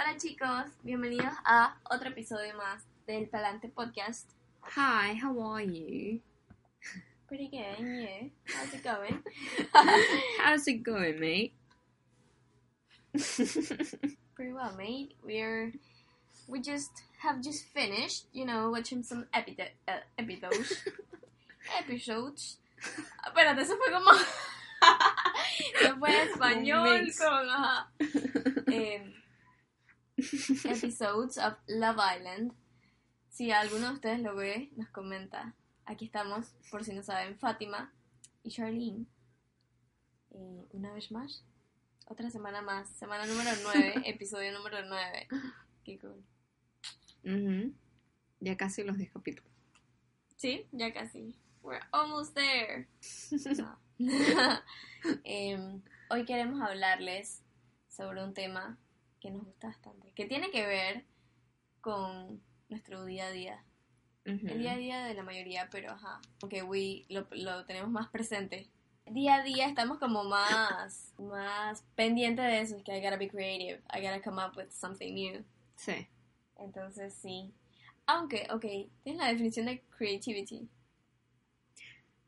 Hola 0.00 0.16
chicos, 0.16 0.70
bienvenidos 0.84 1.34
a 1.44 1.76
otro 1.90 2.10
episodio 2.10 2.54
más 2.56 2.84
del 3.06 3.26
Palante 3.28 3.68
Podcast. 3.68 4.30
Hi, 4.76 5.18
how 5.20 5.36
are 5.40 5.64
you? 5.64 6.20
Pretty 7.26 7.48
good, 7.48 7.80
you? 7.80 8.30
How's 8.46 8.74
it 8.74 8.84
going? 8.84 9.22
How's 10.38 10.68
it 10.68 10.84
going, 10.84 11.18
mate? 11.18 11.52
Pretty 14.36 14.52
well, 14.52 14.72
mate. 14.78 15.14
We're 15.24 15.72
we 16.46 16.60
just 16.60 17.02
have 17.18 17.42
just 17.42 17.64
finished, 17.74 18.26
you 18.32 18.46
know, 18.46 18.70
watching 18.70 19.02
some 19.02 19.26
epi- 19.34 19.56
uh, 19.88 20.00
episodes. 20.16 20.74
episodes. 21.78 22.58
Espérate, 23.26 23.62
eso 23.62 23.76
fue 23.76 23.90
como. 23.92 24.12
eso 25.74 25.96
fue 25.98 26.22
español 26.22 27.12
con. 27.18 27.48
Ajá. 27.50 27.88
Em, 28.68 29.12
episodes 30.64 31.38
of 31.38 31.54
Love 31.68 31.98
Island. 32.16 32.52
Si 33.28 33.52
alguno 33.52 33.88
de 33.88 33.94
ustedes 33.94 34.20
lo 34.20 34.34
ve, 34.34 34.70
nos 34.76 34.88
comenta. 34.88 35.54
Aquí 35.84 36.04
estamos, 36.04 36.54
por 36.70 36.84
si 36.84 36.92
no 36.92 37.02
saben, 37.02 37.38
Fátima 37.38 37.92
y 38.42 38.50
Charlene. 38.50 39.06
Eh, 40.30 40.66
una 40.72 40.92
vez 40.92 41.10
más. 41.12 41.44
Otra 42.06 42.30
semana 42.30 42.62
más. 42.62 42.88
Semana 42.90 43.26
número 43.26 43.50
9, 43.62 44.02
episodio 44.06 44.52
número 44.52 44.84
9. 44.84 45.28
Qué 45.84 45.98
cool. 45.98 46.24
Ujú. 47.24 47.72
Ya 48.40 48.56
casi 48.56 48.82
los 48.82 48.98
10 48.98 49.12
capítulos. 49.12 49.52
Sí, 50.36 50.66
ya 50.72 50.92
casi. 50.92 51.34
We're 51.62 51.84
almost 51.92 52.34
there. 52.34 52.88
No. 54.00 54.62
Em, 55.24 55.82
hoy 56.08 56.24
queremos 56.24 56.60
hablarles 56.60 57.42
sobre 57.88 58.22
un 58.22 58.32
tema 58.32 58.78
que 59.20 59.30
nos 59.30 59.44
gusta 59.44 59.68
bastante, 59.68 60.12
que 60.12 60.26
tiene 60.26 60.50
que 60.50 60.66
ver 60.66 61.04
con 61.80 62.40
nuestro 62.68 63.04
día 63.04 63.26
a 63.26 63.30
día. 63.30 63.64
El 64.24 64.58
día 64.58 64.72
a 64.72 64.76
día 64.76 65.04
de 65.04 65.14
la 65.14 65.22
mayoría, 65.22 65.68
pero 65.70 65.92
ajá, 65.92 66.20
porque 66.38 66.62
we 66.62 67.06
lo, 67.08 67.26
lo 67.30 67.64
tenemos 67.64 67.90
más 67.90 68.08
presente. 68.08 68.68
Día 69.06 69.36
a 69.36 69.42
día 69.42 69.66
estamos 69.66 69.98
como 69.98 70.24
más, 70.24 71.14
más 71.18 71.82
pendientes 71.94 72.44
de 72.44 72.60
eso, 72.60 72.76
es 72.76 72.82
que 72.82 72.94
I 72.94 73.00
gotta 73.00 73.16
be 73.16 73.30
creative, 73.30 73.80
I 73.90 74.02
gotta 74.02 74.20
come 74.20 74.42
up 74.44 74.54
with 74.54 74.70
something 74.70 75.14
new. 75.14 75.42
Sí. 75.76 76.06
Entonces 76.58 77.14
sí. 77.14 77.54
Aunque, 78.04 78.46
ok, 78.50 78.66
tienes 79.02 79.22
la 79.22 79.28
definición 79.28 79.64
de 79.64 79.80
creativity. 79.96 80.68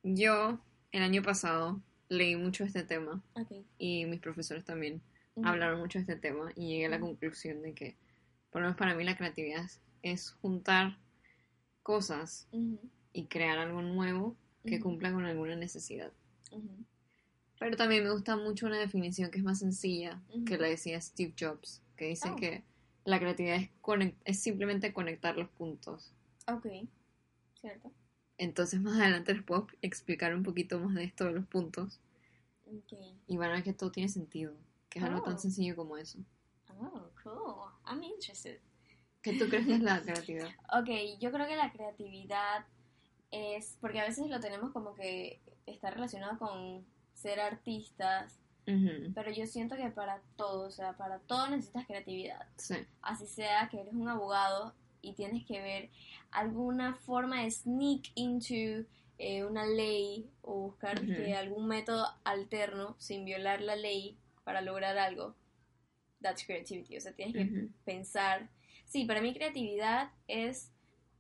Yo, 0.03 0.59
el 0.93 1.03
año 1.03 1.23
pasado, 1.23 1.83
leí 2.09 2.35
mucho 2.37 2.65
este 2.65 2.83
tema 2.83 3.23
Ok. 3.35 3.53
y 3.79 4.07
mis 4.07 4.21
profesores 4.21 4.65
también 4.65 5.03
Hablaron 5.43 5.81
mucho 5.81 5.99
de 5.99 6.03
este 6.03 6.17
tema 6.17 6.51
y 6.57 6.69
llegué 6.69 6.87
a 6.87 6.91
la 6.91 7.01
conclusión 7.01 7.63
de 7.63 7.73
que, 7.75 7.97
por 8.51 8.61
lo 8.63 8.67
menos 8.69 8.79
para 8.79 8.95
mí, 8.95 9.05
la 9.05 9.17
creatividad 9.17 9.65
es- 9.65 9.81
es 10.03 10.31
juntar 10.33 10.99
cosas 11.83 12.49
y 13.13 13.27
crear 13.27 13.59
algo 13.59 13.83
nuevo 13.83 14.37
que 14.67 14.81
cumpla 14.81 15.13
con 15.13 15.25
alguna 15.25 15.57
necesidad. 15.57 16.13
Pero 17.59 17.77
también 17.77 18.05
me 18.05 18.11
gusta 18.11 18.37
mucho 18.37 18.67
una 18.67 18.79
definición 18.79 19.31
que 19.31 19.39
es 19.39 19.45
más 19.45 19.59
sencilla, 19.59 20.21
que 20.47 20.57
la 20.59 20.67
decía 20.69 21.01
Steve 21.01 21.35
Jobs, 21.39 21.83
que 21.97 22.07
dice 22.07 22.31
Oh. 22.31 22.37
que 22.37 22.63
la 23.05 23.19
creatividad 23.19 23.57
es, 23.61 23.71
es 24.25 24.41
simplemente 24.41 24.93
conectar 24.93 25.37
los 25.37 25.49
puntos. 25.51 26.13
Ok, 26.49 26.67
cierto. 27.61 27.93
Entonces 28.39 28.81
más 28.81 28.99
adelante 28.99 29.35
les 29.35 29.43
puedo 29.43 29.67
explicar 29.83 30.35
un 30.35 30.43
poquito 30.43 30.79
más 30.81 30.95
de 30.95 31.05
esto 31.05 31.25
de 31.27 31.33
los 31.33 31.47
puntos 31.47 32.01
Ok. 32.67 32.95
y 33.27 33.37
van 33.37 33.51
a 33.51 33.55
ver 33.55 33.63
que 33.65 33.75
todo 33.75 33.91
tiene 33.93 34.09
sentido, 34.09 34.55
que 34.91 34.99
es 34.99 35.05
algo 35.05 35.21
Oh. 35.21 35.23
tan 35.25 35.39
sencillo 35.39 35.75
como 35.77 35.97
eso. 35.97 36.19
Oh, 36.79 37.09
cool. 37.23 37.71
I'm 37.87 38.03
interested. 38.03 38.61
¿Qué 39.23 39.35
tú 39.39 39.49
crees 39.49 39.67
que 39.67 39.75
es 39.75 39.81
la 39.83 40.01
creatividad? 40.03 40.49
Ok, 40.81 40.89
yo 41.21 41.31
creo 41.33 41.47
que 41.47 41.57
la 41.57 41.73
creatividad 41.73 42.67
es, 43.31 43.77
porque 43.81 44.01
a 44.01 44.05
veces 44.05 44.29
lo 44.29 44.41
tenemos 44.41 44.73
como 44.73 44.95
que 44.95 45.41
está 45.67 45.91
relacionado 45.91 46.39
con 46.39 46.85
ser 47.15 47.41
artistas, 47.41 48.39
Ujú, 48.67 49.13
pero 49.15 49.31
yo 49.33 49.47
siento 49.47 49.77
que 49.77 49.91
para 49.91 50.21
todo, 50.37 50.67
o 50.69 50.71
sea, 50.71 50.97
para 50.97 51.19
todo 51.21 51.49
necesitas 51.49 51.87
creatividad. 51.87 52.47
Sí. 52.57 52.77
Así 53.03 53.27
sea 53.27 53.69
que 53.69 53.81
eres 53.81 53.95
un 53.95 54.09
abogado 54.09 54.75
y 55.03 55.15
tienes 55.15 55.45
que 55.47 55.61
ver 55.61 55.91
alguna 56.31 56.95
forma 56.95 57.43
de 57.43 57.51
sneak 57.51 58.11
into 58.15 58.87
eh, 59.19 59.45
una 59.45 59.65
ley 59.67 60.31
o 60.43 60.55
buscar 60.61 60.99
Ujú. 61.03 61.09
que 61.13 61.35
algún 61.35 61.67
método 61.67 62.07
alterno 62.25 62.97
sin 62.99 63.25
violar 63.25 63.61
la 63.61 63.77
ley 63.77 64.17
para 64.45 64.61
lograr 64.61 64.99
algo. 64.99 65.35
That's 66.21 66.45
creativity. 66.45 66.97
O 66.97 67.01
sea, 67.01 67.13
tienes 67.13 67.35
que 67.35 67.69
pensar. 67.85 68.49
Sí, 68.85 69.05
para 69.05 69.21
mí 69.21 69.33
creatividad 69.33 70.11
es 70.29 70.71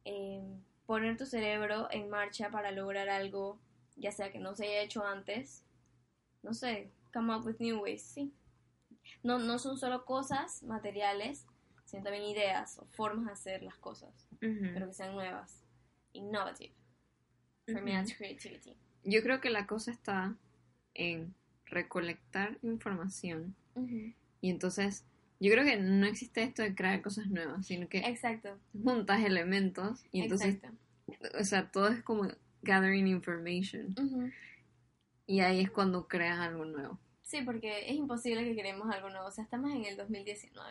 eh, 0.04 0.42
poner 0.86 1.16
tu 1.16 1.26
cerebro 1.26 1.88
en 1.91 2.10
marcha 2.10 2.50
para 2.50 2.70
lograr 2.70 3.09
algo, 3.09 3.59
ya 3.97 4.12
sea 4.12 4.30
que 4.32 4.38
no 4.38 4.54
se 4.54 4.66
haya 4.66 4.82
hecho 4.82 5.04
antes. 5.04 5.64
No 6.42 6.53
sé, 6.53 6.91
come 7.12 7.34
up 7.34 7.44
with 7.47 7.60
new 7.60 7.80
ways, 7.82 8.03
sí. 8.03 8.32
No, 9.22 9.38
no 9.38 9.59
son 9.59 9.78
solo 9.78 10.04
cosas 10.04 10.62
materiales, 10.62 11.47
sino 11.84 12.03
también 12.03 12.25
ideas 12.25 12.78
o 12.78 12.86
formas 12.86 13.26
de 13.26 13.32
hacer 13.32 13.62
las 13.62 13.76
cosas, 13.76 14.28
pero 14.38 14.86
que 14.86 14.94
sean 14.94 15.12
nuevas, 15.14 15.62
innovative. 16.12 16.75
For 17.66 17.82
me, 17.82 17.92
Ujú. 17.92 18.00
that's 18.00 18.16
creativity. 18.16 18.76
Yo 19.04 19.22
creo 19.22 19.41
que 19.41 19.50
la 19.50 19.66
cosa 19.66 19.91
está 19.91 20.34
en 20.94 21.34
recolectar 21.70 22.58
información 22.62 23.54
Ujú. 23.75 24.12
y 24.41 24.50
entonces 24.50 25.04
yo 25.41 25.50
creo 25.53 25.64
que 25.64 25.78
no 25.78 26.06
existe 26.06 26.42
esto 26.42 26.62
de 26.62 26.75
crear 26.75 27.00
cosas 27.00 27.28
nuevas, 27.28 27.66
sino 27.66 27.88
que 27.88 27.98
Exacto, 28.00 28.58
juntas 28.84 29.22
elementos 29.25 30.04
y 30.12 30.22
entonces, 30.22 30.56
exacto. 30.56 31.38
o 31.41 31.44
sea, 31.44 31.70
todo 31.70 31.88
es 31.88 32.03
como 32.03 32.28
gathering 32.62 33.06
information 33.06 33.94
Ujú. 33.98 34.30
y 35.26 35.41
ahí 35.41 35.60
es 35.60 35.70
cuando 35.70 36.06
creas 36.09 36.38
algo 36.41 36.64
nuevo. 36.66 36.98
Sí, 37.22 37.42
porque 37.42 37.88
es 37.88 37.94
imposible 37.94 38.44
que 38.44 38.60
creemos 38.60 38.92
algo 38.92 39.09
nuevo. 39.09 39.28
O 39.28 39.30
sea, 39.30 39.44
estamos 39.44 39.70
en 39.70 39.84
el 39.84 39.97
2019. 39.97 40.69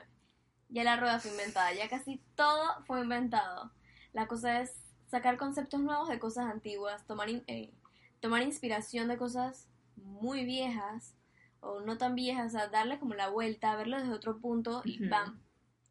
Ya 0.67 0.83
la 0.83 0.97
rueda 0.97 1.19
fue 1.19 1.31
inventada, 1.31 1.73
ya 1.73 1.87
casi 1.87 2.19
todo 2.35 2.83
fue 2.85 3.01
inventado. 3.01 3.71
La 4.11 4.27
cosa 4.27 4.61
es 4.61 4.75
sacar 5.07 5.37
conceptos 5.37 5.79
nuevos 5.81 6.09
de 6.09 6.19
cosas 6.19 6.45
antiguas, 6.51 7.07
tomar, 7.07 7.29
in- 7.29 7.43
eh, 7.47 7.71
tomar 8.19 8.43
inspiración 8.43 9.07
de 9.07 9.17
cosas 9.17 9.67
muy 10.03 10.45
viejas 10.45 11.15
o 11.61 11.81
no 11.81 11.97
tan 11.97 12.15
viejas, 12.15 12.47
o 12.47 12.57
sea, 12.57 12.67
darle 12.67 12.99
como 12.99 13.15
la 13.15 13.29
vuelta, 13.29 13.75
verlo 13.75 13.97
desde 13.97 14.13
otro 14.13 14.39
punto 14.39 14.81
y. 14.85 15.07
¡bam! 15.07 15.39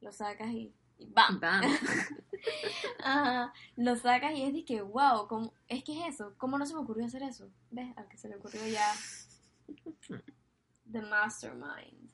Lo 0.01 0.13
sacas 0.13 0.51
y, 0.51 0.73
y 0.99 1.07
¡bam! 1.07 1.41
Bam. 1.41 1.63
Ajá, 3.05 3.53
lo 3.77 3.97
sacas 3.97 4.35
y 4.35 4.43
es 4.43 4.55
de 4.55 4.65
que, 4.65 4.81
wow, 4.83 5.27
¿cómo? 5.27 5.53
es 5.67 5.83
que 5.85 5.99
es 5.99 6.15
eso, 6.15 6.35
¿cómo 6.39 6.59
no 6.59 6.67
se 6.67 6.75
me 6.75 6.81
ocurrió 6.81 7.05
hacer 7.05 7.23
eso? 7.23 7.51
¿Ves? 7.71 7.97
Al 7.97 8.09
que 8.09 8.17
se 8.17 8.29
le 8.29 8.37
ocurrió 8.37 8.67
ya. 8.67 8.93
The 10.91 11.03
mastermind. 11.03 12.11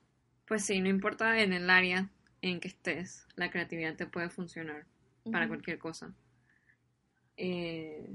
Pues 0.47 0.65
sí, 0.65 0.81
no 0.81 0.89
importa 0.89 1.39
en 1.39 1.53
el 1.53 1.71
área 1.71 2.11
en 2.43 2.61
que 2.61 2.69
estés, 2.69 3.27
la 3.37 3.51
creatividad 3.51 3.97
te 3.97 4.07
puede 4.07 4.29
funcionar 4.29 4.87
para 5.31 5.49
cualquier 5.49 5.79
cosa. 5.79 6.13
Eh, 7.37 8.15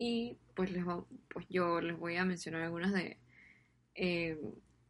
y 0.00 0.38
pues, 0.56 0.72
les 0.72 0.86
va- 0.88 1.04
pues 1.28 1.46
yo 1.50 1.80
les 1.80 1.96
voy 1.98 2.16
a 2.16 2.24
mencionar 2.24 2.62
algunas 2.62 2.92
de, 2.92 3.18
eh, 3.94 4.40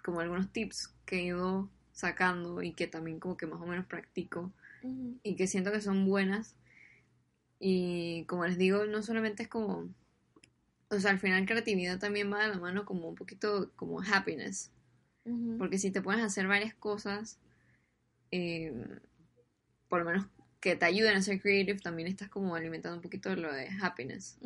como 0.05 0.21
algunos 0.21 0.53
tips 0.53 0.95
que 1.05 1.17
he 1.19 1.23
ido 1.25 1.69
sacando 1.93 2.62
y 2.62 2.73
que 2.73 2.87
también 2.87 3.21
como 3.21 3.37
que 3.37 3.47
más 3.47 3.61
o 3.61 3.67
menos 3.67 3.87
practico 3.87 4.53
y 5.25 5.37
que 5.37 5.47
siento 5.49 5.73
que 5.73 5.81
son 5.83 6.07
buenas. 6.07 6.57
Y 7.59 8.25
como 8.27 8.47
les 8.47 8.57
digo, 8.57 8.87
no 8.87 9.03
solamente 9.03 9.43
es 9.43 9.49
como, 9.49 9.89
o 10.91 11.01
sea, 11.01 11.11
al 11.11 11.19
final 11.19 11.45
creatividad 11.47 11.99
también 11.99 12.33
va 12.33 12.43
de 12.43 12.49
la 12.49 12.59
mano 12.59 12.85
como 12.85 13.09
un 13.09 13.15
poquito 13.17 13.71
como 13.77 14.01
happiness. 14.03 14.71
Porque 15.59 15.79
si 15.79 15.91
te 15.91 16.01
pones 16.03 16.23
a 16.23 16.27
hacer 16.27 16.47
varias 16.47 16.75
cosas, 16.75 17.39
eh, 18.31 18.73
por 19.89 20.01
lo 20.01 20.06
menos 20.11 20.27
que 20.61 20.77
te 20.77 20.85
ayuden 20.87 21.17
a 21.17 21.23
ser 21.23 21.41
creative, 21.41 21.81
también 21.81 22.09
estás 22.09 22.29
como 22.29 22.55
alimentando 22.55 22.97
un 22.97 23.03
poquito 23.03 23.35
lo 23.37 23.53
de 23.53 23.69
happiness. 23.83 24.39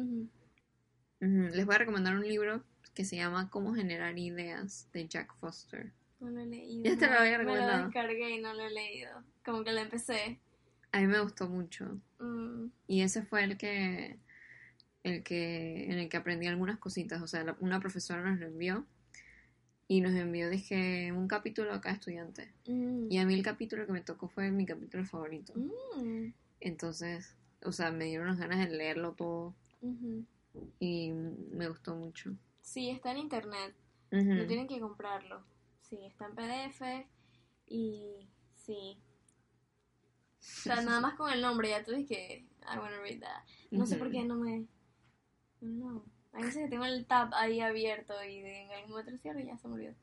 Les 1.20 1.64
voy 1.64 1.74
a 1.74 1.78
recomendar 1.78 2.14
un 2.16 2.26
libro 2.26 2.62
que 2.94 3.04
se 3.04 3.16
llama 3.16 3.48
Cómo 3.50 3.74
generar 3.74 4.18
ideas 4.18 4.88
de 4.92 5.06
Jack 5.08 5.34
Foster. 5.36 5.92
No 6.20 6.30
lo 6.30 6.40
he 6.40 6.46
leído. 6.46 6.84
Ya 6.84 6.98
te 6.98 7.06
lo 7.06 7.14
había 7.18 7.32
Me 7.38 7.44
recomendado. 7.44 7.78
lo 7.78 7.84
descargué 7.84 8.30
y 8.36 8.40
no 8.40 8.54
lo 8.54 8.62
he 8.62 8.70
leído. 8.70 9.10
Como 9.44 9.64
que 9.64 9.72
lo 9.72 9.80
empecé. 9.80 10.38
A 10.92 11.00
mí 11.00 11.06
me 11.06 11.20
gustó 11.20 11.48
mucho. 11.48 11.98
Mm, 12.18 12.66
Y 12.86 13.02
ese 13.02 13.22
fue 13.22 13.42
el 13.44 13.56
que, 13.56 14.18
el 15.02 15.22
que, 15.22 15.86
en 15.86 15.98
el 15.98 16.08
que 16.08 16.16
aprendí 16.16 16.46
algunas 16.46 16.78
cositas. 16.78 17.20
O 17.22 17.26
sea, 17.26 17.42
la- 17.44 17.56
una 17.60 17.80
profesora 17.80 18.22
nos 18.22 18.38
lo 18.38 18.46
envió 18.46 18.86
y 19.88 20.00
nos 20.00 20.14
envió, 20.14 20.48
dije, 20.50 21.10
un 21.12 21.26
capítulo 21.28 21.72
a 21.72 21.80
cada 21.80 21.94
estudiante. 21.96 22.52
mm, 22.66 23.10
Y 23.10 23.18
a 23.18 23.26
mí 23.26 23.34
el 23.34 23.42
capítulo 23.42 23.86
que 23.86 23.92
me 23.92 24.00
tocó 24.02 24.28
fue 24.28 24.50
mi 24.50 24.66
capítulo 24.66 25.04
favorito. 25.04 25.52
mm, 25.56 26.32
Entonces, 26.60 27.34
o 27.64 27.72
sea, 27.72 27.90
me 27.90 28.04
dieron 28.04 28.28
las 28.28 28.38
ganas 28.38 28.58
de 28.68 28.74
leerlo 28.76 29.12
todo 29.12 29.54
ujú. 29.80 30.24
Y 30.78 31.10
me 31.10 31.68
gustó 31.68 31.94
mucho. 31.94 32.34
Sí, 32.60 32.90
está 32.90 33.12
en 33.12 33.18
internet. 33.18 33.74
Ujú. 34.12 34.22
No 34.24 34.46
tienen 34.46 34.66
que 34.66 34.80
comprarlo. 34.80 35.44
Sí, 35.80 35.98
está 36.04 36.26
en 36.26 36.34
PDF 36.34 37.08
y 37.66 38.28
sí. 38.54 38.98
O 40.38 40.42
sea, 40.42 40.82
nada 40.82 41.00
más 41.00 41.14
con 41.14 41.32
el 41.32 41.40
nombre 41.40 41.70
ya 41.70 41.84
tú 41.84 41.92
dices 41.92 42.08
que 42.08 42.46
I 42.62 42.78
wanna 42.78 43.00
read 43.00 43.20
that. 43.20 43.44
No 43.70 43.86
sé 43.86 43.96
por 43.96 44.10
qué 44.10 44.24
no 44.24 44.36
me... 44.36 44.66
No. 45.60 46.04
Hay 46.32 46.44
veces 46.44 46.64
que 46.64 46.68
tengo 46.68 46.84
el 46.84 47.06
tab 47.06 47.32
ahí 47.34 47.60
abierto 47.60 48.12
y 48.24 48.38
en 48.38 48.70
algún 48.72 48.90
momento 48.90 49.12
lo 49.12 49.18
cierro 49.18 49.40
y 49.40 49.46
ya 49.46 49.56
se 49.56 49.68
me 49.68 49.74
olvidó. 49.74 49.94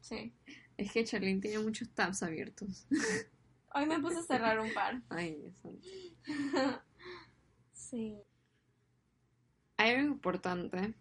Sí. 0.00 0.32
Es 0.76 0.92
que 0.92 1.04
Charlene 1.04 1.40
tiene 1.40 1.58
muchos 1.58 1.88
tabs 1.90 2.22
abiertos. 2.22 2.86
Hoy 3.74 3.86
me 3.86 3.98
puse 3.98 4.18
a 4.18 4.22
cerrar 4.22 4.60
un 4.60 4.72
par. 4.72 5.02
Ay, 5.08 5.52
santo. 5.62 5.88
Sí. 7.72 8.18
Hay 9.78 9.92
algo 9.94 10.08
importante 10.12 10.92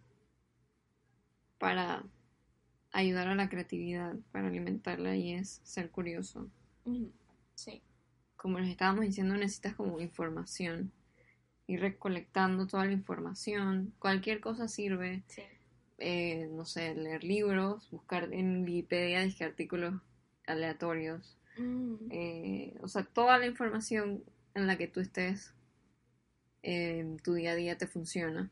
para 1.58 2.04
ayudar 2.92 3.28
a 3.28 3.36
la 3.36 3.50
creatividad, 3.50 4.16
para 4.32 4.48
alimentarla 4.48 5.16
y 5.16 5.34
es 5.34 5.60
ser 5.64 5.90
curioso. 5.92 6.50
Sí. 7.56 7.82
Como 8.36 8.60
les 8.60 8.70
estábamos 8.70 9.02
diciendo, 9.02 9.36
necesitas 9.36 9.76
como 9.76 10.00
información. 10.00 10.92
Ir 11.66 11.82
recolectando 11.82 12.66
toda 12.68 12.86
la 12.86 12.94
información. 12.94 13.94
Cualquier 14.00 14.40
cosa 14.40 14.68
sirve. 14.68 15.24
Sí. 15.28 15.42
Eh, 15.98 16.48
no 16.52 16.64
sé, 16.64 16.94
leer 16.94 17.24
libros, 17.24 17.90
buscar 17.90 18.32
en 18.32 18.64
Wikipedia 18.64 19.22
dizque, 19.24 19.44
artículos 19.44 19.96
aleatorios. 20.46 21.38
Mm, 21.58 21.96
Eh, 22.12 22.78
o 22.82 22.88
sea, 22.88 23.04
toda 23.04 23.40
la 23.40 23.48
información 23.48 24.24
en 24.54 24.68
la 24.68 24.78
que 24.78 24.88
tú 24.88 25.00
estés 25.00 25.54
en 26.64 27.18
tu 27.18 27.34
día 27.34 27.52
a 27.52 27.56
día 27.56 27.78
te 27.78 27.88
funciona. 27.88 28.50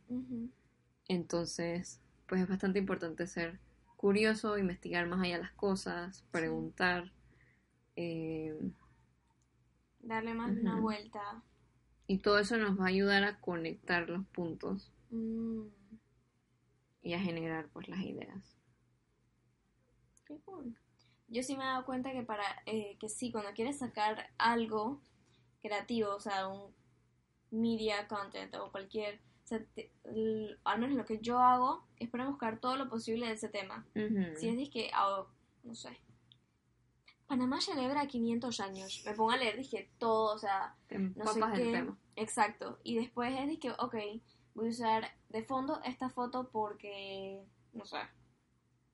Entonces, 1.08 2.00
pues 2.28 2.42
es 2.42 2.48
bastante 2.50 2.80
importante 2.80 3.28
ser 3.28 3.60
curioso, 3.98 4.58
investigar 4.58 5.08
más 5.08 5.22
allá 5.22 5.38
las 5.40 5.52
cosas, 5.54 6.24
preguntar. 6.32 7.12
eh, 7.96 8.54
Darle 10.00 10.34
más 10.34 10.52
una 10.52 10.80
vuelta. 10.80 11.44
y 12.08 12.20
todo 12.20 12.38
eso 12.40 12.58
nos 12.58 12.80
va 12.80 12.86
a 12.86 12.90
ayudar 12.90 13.24
a 13.24 13.40
conectar 13.40 14.08
los 14.10 14.26
puntos 14.28 14.92
Mm, 15.10 15.68
y 17.04 17.14
a 17.14 17.20
generar 17.20 17.68
pues 17.70 17.88
las 17.88 18.00
ideas. 18.02 18.58
qué 20.28 20.38
cool. 20.46 20.76
Yo 21.28 21.42
sí 21.44 21.56
me 21.56 21.64
he 21.64 21.68
dado 21.68 21.86
cuenta 21.86 22.12
que 22.12 22.24
para 22.24 22.44
eh, 22.66 22.98
que 23.00 23.10
sí, 23.10 23.32
cuando 23.32 23.52
quieres 23.54 23.80
sacar 23.80 24.28
algo 24.38 25.02
creativo, 25.62 26.14
o 26.16 26.20
sea, 26.20 26.48
un 26.48 26.72
media 27.52 28.08
content 28.08 28.54
o 28.56 28.72
cualquier, 28.72 29.20
o 29.44 29.48
sea, 29.48 29.64
te- 29.76 29.92
el- 30.04 30.60
al 30.64 30.80
menos 30.80 30.96
lo 30.96 31.06
que 31.06 31.20
yo 31.20 31.40
hago 31.40 31.86
es 31.98 32.10
para 32.10 32.28
buscar 32.28 32.60
todo 32.60 32.76
lo 32.78 32.90
posible 32.90 33.28
de 33.28 33.34
ese 33.34 33.50
tema. 33.50 33.86
Si 34.38 34.50
es 34.50 34.70
que, 34.70 34.92
no 35.64 35.76
sé, 35.76 35.98
Panamá 37.28 37.60
celebra 37.60 38.06
500 38.08 38.60
años, 38.60 39.02
me 39.06 39.14
pongo 39.14 39.32
a 39.32 39.38
leer, 39.38 39.58
dije, 39.58 39.90
todo, 39.98 40.36
o 40.36 40.38
sea, 40.38 40.76
Te 40.88 41.00
no 41.00 41.26
sé 41.34 41.40
qué. 41.56 41.62
del 41.64 41.72
tema. 41.72 41.98
Exacto. 42.16 42.80
Y 42.84 42.96
después 42.98 43.34
es 43.40 43.58
que, 43.60 43.72
ok, 43.72 43.96
voy 44.54 44.68
a 44.68 44.70
usar 44.70 45.12
de 45.30 45.44
fondo 45.44 45.82
esta 45.84 46.10
foto 46.10 46.50
porque, 46.52 47.42
no 47.74 47.84
sé, 47.86 47.98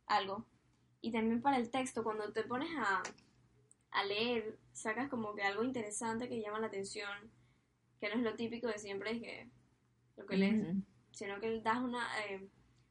algo. 0.07 0.45
Y 1.01 1.12
también 1.12 1.42
para 1.42 1.57
el 1.57 1.69
texto, 1.69 2.03
cuando 2.03 2.31
te 2.31 2.44
pones 2.44 2.69
a, 2.77 3.03
a 3.92 4.03
leer, 4.06 4.57
sacas 4.71 5.09
como 5.09 5.36
que 5.36 5.44
algo 5.44 5.63
interesante 5.63 6.30
que 6.30 6.42
llama 6.42 6.59
la 6.59 6.68
atención, 6.68 7.09
que 8.01 8.09
no 8.09 8.15
es 8.15 8.21
lo 8.24 8.36
típico 8.36 8.68
de 8.68 8.77
siempre, 8.80 9.12
es 9.12 9.21
que 9.21 9.48
lo 10.18 10.25
que 10.25 10.36
lees, 10.38 10.62
Ujú. 10.68 10.81
sino 11.12 11.39
que 11.39 11.62
das 11.62 11.77
una, 11.80 12.06
eh, 12.25 12.45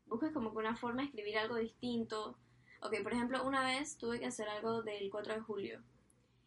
buscas 0.07 0.33
como 0.33 0.53
que 0.53 0.59
una 0.59 0.77
forma 0.77 1.03
de 1.03 1.09
escribir 1.09 1.37
algo 1.37 1.57
distinto. 1.57 2.39
Ok, 2.81 3.03
por 3.03 3.13
ejemplo, 3.13 3.47
una 3.47 3.63
vez 3.65 3.99
tuve 3.99 4.19
que 4.21 4.27
hacer 4.27 4.49
algo 4.49 4.83
del 4.83 5.11
4 5.11 5.35
de 5.35 5.41
julio. 5.41 5.83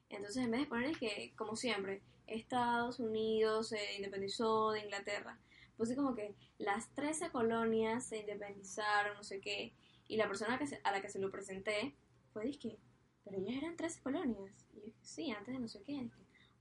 Entonces, 0.10 0.44
en 0.44 0.51
vez 0.51 0.62
de 0.62 0.68
poner 0.68 0.98
que, 0.98 1.33
como 1.36 1.56
siempre, 1.56 2.01
Estados 2.27 3.00
Unidos 3.00 3.69
se 3.69 3.95
independizó 3.95 4.71
de 4.71 4.80
Inglaterra, 4.86 5.38
puse 5.77 5.95
como 5.95 6.15
que 6.15 6.33
las 6.57 6.89
13 6.95 7.31
colonias 7.31 8.06
se 8.06 8.19
independizaron, 8.19 9.18
no 9.18 9.24
sé 9.24 9.42
qué, 9.42 9.74
y 10.07 10.18
la 10.18 10.27
persona 10.27 10.57
que 10.57 10.68
se- 10.68 10.80
a 10.83 10.92
la 10.92 11.01
que 11.01 11.10
se 11.10 11.19
lo 11.19 11.30
presenté 11.31 11.95
fue, 12.31 12.45
dije, 12.45 12.77
pero 13.25 13.38
ellas 13.38 13.56
eran 13.62 13.75
13 13.75 14.01
colonias. 14.01 14.65
Y 14.74 14.77
yo 14.80 14.86
dije, 14.86 14.98
sí, 15.01 15.31
antes 15.31 15.54
de 15.54 15.60
no 15.60 15.68
sé 15.68 15.81
qué. 15.83 15.94
Dije, 15.94 16.12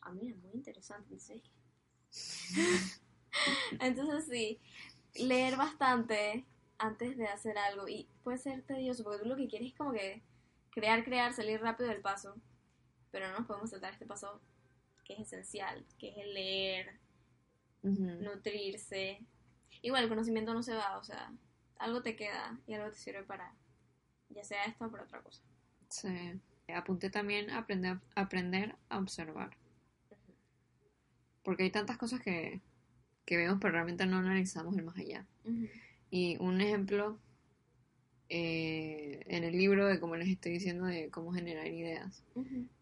ah, 0.03 0.13
mira, 0.13 0.37
muy 0.37 0.53
interesante. 0.55 1.05
Entonces, 1.11 1.43
entonces 3.81 4.27
sí, 4.29 4.61
leer 5.15 5.57
bastante 5.57 6.45
antes 6.79 7.17
de 7.17 7.27
hacer 7.27 7.59
algo 7.59 7.89
y 7.89 8.09
puede 8.25 8.39
ser 8.39 8.63
tedioso 8.63 9.05
porque 9.05 9.23
tú 9.23 9.29
lo 9.29 9.37
que 9.37 9.49
quieres 9.49 9.69
es 9.69 9.79
como 9.79 9.93
que 9.93 10.23
crear, 10.71 11.05
crear, 11.05 11.33
salir 11.33 11.61
rápido 11.61 11.89
del 11.89 12.01
paso, 12.01 12.35
pero 13.11 13.29
no 13.29 13.39
nos 13.39 13.47
podemos 13.47 13.71
saltar 13.71 13.93
este 13.93 14.07
paso 14.07 14.41
que 15.05 15.15
es 15.15 15.21
esencial, 15.21 15.85
que 15.99 16.09
es 16.11 16.19
el 16.19 16.35
leer, 16.35 17.01
nutrirse. 17.83 19.21
Igual 19.83 20.05
el 20.05 20.09
conocimiento 20.09 20.55
no 20.55 20.63
se 20.63 20.75
va, 20.75 20.99
o 20.99 21.05
sea, 21.05 21.33
algo 21.79 22.03
te 22.03 22.17
queda 22.17 22.59
y 22.67 22.75
algo 22.75 22.91
te 22.91 22.97
sirve 22.97 23.23
para, 23.23 23.55
ya 24.31 24.45
sea 24.45 24.65
esto 24.65 24.87
o 24.87 24.91
para 24.91 25.05
otra 25.05 25.21
cosa. 25.23 25.43
Sí. 25.89 26.41
Apunté 26.75 27.11
también 27.11 27.51
a 27.51 27.59
aprender, 27.59 27.99
aprender 28.15 28.77
a 28.89 28.99
observar. 28.99 29.51
Porque 31.43 31.65
hay 31.65 31.71
tantas 31.71 31.99
cosas 31.99 32.21
que, 32.21 32.61
que 33.25 33.37
vemos, 33.37 33.59
pero 33.61 33.73
realmente 33.73 34.07
no 34.07 34.19
analizamos 34.19 34.77
el 34.77 34.85
más 34.85 34.97
allá. 34.97 35.27
Y 36.11 36.37
un 36.41 36.61
ejemplo 36.61 37.19
eh, 38.29 39.21
en 39.27 39.45
el 39.45 39.53
libro 39.57 39.87
de 39.87 40.01
como 40.01 40.17
les 40.17 40.29
estoy 40.29 40.53
diciendo 40.53 40.87
de 40.87 41.11
cómo 41.11 41.33
generar 41.35 41.67
ideas, 41.67 42.23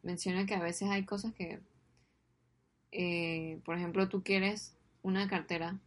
menciona 0.02 0.47
que 0.47 0.55
a 0.55 0.62
veces 0.62 0.88
hay 0.90 1.05
cosas 1.05 1.35
que, 1.35 1.61
eh, 2.93 3.59
por 3.64 3.76
ejemplo, 3.76 4.09
tú 4.09 4.23
quieres 4.23 4.76
una 5.02 5.29
cartera, 5.29 5.79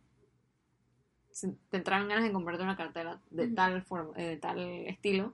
te 1.69 1.77
entraron 1.77 2.09
ganas 2.09 2.25
de 2.25 2.33
comprarte 2.33 2.63
una 2.63 2.75
cartera 2.75 3.21
de 3.31 3.47
tal 3.47 3.81
forma, 3.83 4.11
eh, 4.17 4.27
de 4.27 4.37
tal 4.37 4.59
estilo, 4.59 5.33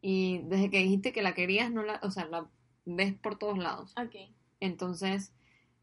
y 0.00 0.40
desde 0.46 0.68
que 0.68 0.78
dijiste 0.78 1.12
que 1.12 1.22
la 1.22 1.34
querías, 1.34 1.70
no 1.70 1.84
la, 1.84 2.00
o 2.02 2.10
sea, 2.10 2.26
la 2.26 2.48
ves 2.84 3.14
por 3.14 3.38
todos 3.38 3.58
lados. 3.58 3.94
Ok, 3.96 4.16
Entonces, 4.58 5.32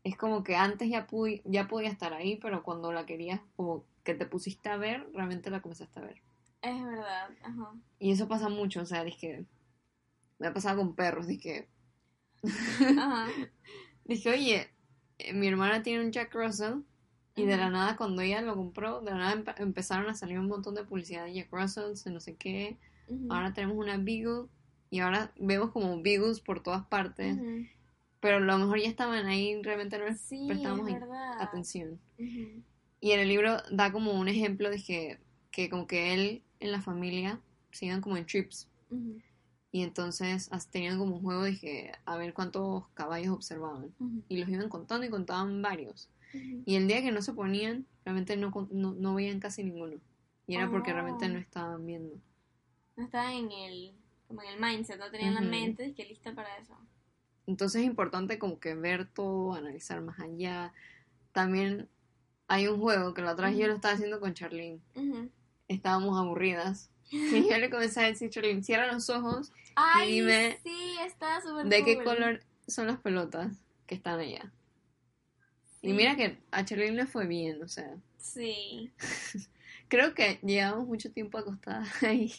es 0.03 0.15
como 0.17 0.43
que 0.43 0.55
antes 0.55 0.89
ya, 0.89 1.07
pudi- 1.07 1.41
ya 1.45 1.67
podía 1.67 1.89
estar 1.89 2.13
ahí, 2.13 2.37
pero 2.41 2.63
cuando 2.63 2.91
la 2.93 3.05
querías, 3.05 3.41
como 3.55 3.83
que 4.03 4.13
te 4.13 4.25
pusiste 4.25 4.69
a 4.69 4.77
ver, 4.77 5.07
realmente 5.13 5.49
la 5.49 5.61
comenzaste 5.61 5.99
a 5.99 6.03
ver. 6.03 6.21
es 6.61 6.83
verdad, 6.83 7.29
ajá. 7.43 7.73
Y 7.99 8.11
eso 8.11 8.27
pasa 8.27 8.49
mucho, 8.49 8.81
o 8.81 8.85
sea, 8.85 9.03
dije, 9.03 9.45
me 10.39 10.47
ha 10.47 10.53
pasado 10.53 10.77
con 10.77 10.95
perros, 10.95 11.27
dije, 11.27 11.67
Ajá. 12.97 13.27
dije, 14.05 14.29
oye, 14.29 14.69
eh, 15.19 15.33
mi 15.33 15.47
hermana 15.47 15.83
tiene 15.83 16.03
un 16.05 16.11
Jack 16.11 16.33
Russell, 16.33 16.79
y 17.35 17.45
de 17.45 17.55
la 17.55 17.69
nada, 17.69 17.95
cuando 17.95 18.21
ella 18.21 18.41
lo 18.41 18.55
compró, 18.55 18.99
de 19.01 19.11
la 19.11 19.17
nada 19.17 19.35
empe- 19.35 19.59
empezaron 19.61 20.09
a 20.09 20.13
salir 20.13 20.39
un 20.39 20.47
montón 20.47 20.75
de 20.75 20.83
publicidad 20.83 21.23
de 21.25 21.33
Jack 21.33 21.47
Russell, 21.51 21.93
de 22.03 22.11
no 22.11 22.19
sé 22.19 22.35
qué, 22.35 22.77
ahora 23.29 23.53
tenemos 23.53 23.77
una 23.77 23.97
Beagle, 23.97 24.47
y 24.89 24.99
ahora 24.99 25.31
vemos 25.39 25.71
como 25.71 26.01
Beagles 26.01 26.41
por 26.41 26.61
todas 26.63 26.85
partes. 26.87 27.37
Pero 28.19 28.37
a 28.37 28.39
lo 28.39 28.57
mejor 28.57 28.79
ya 28.79 28.87
estaban 28.89 29.25
ahí, 29.27 29.61
realmente 29.63 29.97
no 29.97 30.05
les 30.05 30.19
Sí, 30.19 30.47
es 30.49 30.63
verdad. 30.83 31.41
atención. 31.41 31.99
Y 32.17 33.11
en 33.11 33.19
el 33.19 33.27
libro 33.29 33.57
da 33.71 33.91
como 33.91 34.11
un 34.13 34.27
ejemplo 34.27 34.69
de 34.69 34.83
que, 34.83 35.19
que 35.51 35.69
como 35.69 35.87
que 35.87 36.13
él 36.13 36.43
en 36.59 36.71
la 36.71 36.81
familia 36.81 37.39
se 37.71 37.85
iban 37.85 38.01
como 38.01 38.17
en 38.17 38.25
trips. 38.25 38.67
Y 39.71 39.83
entonces 39.83 40.49
tenían 40.71 40.97
como 40.97 41.15
un 41.17 41.21
juego 41.21 41.43
de 41.43 41.57
que 41.57 41.91
a 42.05 42.17
ver 42.17 42.33
cuántos 42.33 42.87
caballos 42.95 43.33
observaban. 43.33 43.93
Y 44.27 44.37
los 44.37 44.49
iban 44.49 44.67
contando 44.69 45.05
y 45.05 45.09
contaban 45.09 45.61
varios. 45.61 46.09
Y 46.65 46.75
el 46.75 46.87
día 46.87 47.01
que 47.01 47.11
no 47.11 47.21
se 47.21 47.33
ponían, 47.33 47.85
realmente 48.03 48.35
no, 48.35 48.51
no, 48.71 48.93
no 48.93 49.15
veían 49.15 49.39
casi 49.39 49.63
ninguno. 49.63 49.95
Y 50.47 50.55
era 50.55 50.69
porque 50.69 50.91
realmente 50.91 51.25
Oh. 51.25 51.29
no 51.29 51.37
estaban 51.39 51.85
viendo. 51.85 52.15
No 52.97 53.05
estaba 53.05 53.33
en 53.33 53.51
el, 53.51 53.93
como 54.27 54.41
en 54.41 54.49
el 54.49 54.59
mindset, 54.59 54.99
no 54.99 55.09
tenía 55.11 55.27
en 55.27 55.35
la 55.35 55.41
mente 55.41 55.83
de 55.83 55.93
que 55.93 56.05
lista 56.05 56.33
para 56.33 56.57
eso. 56.57 56.75
Entonces 57.49 57.81
es 57.81 57.87
importante 57.87 58.37
como 58.37 58.59
que 58.59 58.75
ver 58.75 59.07
todo, 59.07 59.55
analizar 59.55 60.01
más 60.01 60.19
allá. 60.19 60.71
También 61.31 61.89
Hay 62.47 62.67
un 62.67 62.79
juego 62.79 63.13
que 63.13 63.23
la 63.23 63.33
otra 63.33 63.49
vez 63.49 63.57
yo 63.57 63.67
lo 63.67 63.73
estaba 63.73 63.95
haciendo 63.95 64.19
con 64.19 64.35
Charlene. 64.35 64.79
Estábamos 65.67 66.17
aburridas. 66.17 66.91
Y 67.11 67.49
yo 67.49 67.57
le 67.57 67.71
comencé 67.71 68.01
a 68.01 68.03
decir, 68.03 68.29
Charlene, 68.29 68.61
cierra 68.61 68.93
los 68.93 69.09
ojos 69.09 69.51
Ay, 69.75 70.11
dime 70.11 70.59
sí, 70.61 70.95
está 71.03 71.41
súper 71.41 71.65
de 71.65 71.83
qué 71.83 72.03
color 72.03 72.41
son 72.67 72.85
las 72.85 72.99
pelotas 72.99 73.51
que 73.87 73.95
están 73.95 74.19
allá. 74.19 74.51
Y 75.81 75.93
mira 75.93 76.15
que 76.15 76.37
a 76.51 76.63
Charlene 76.63 76.97
le 76.97 77.07
fue 77.07 77.25
bien, 77.25 77.63
o 77.63 77.67
sea. 77.67 77.95
Sí. 78.19 78.91
Creo 79.89 80.13
que 80.13 80.39
llevamos 80.43 80.87
mucho 80.87 81.11
tiempo 81.11 81.37
acostadas 81.37 82.01
ahí. 82.03 82.31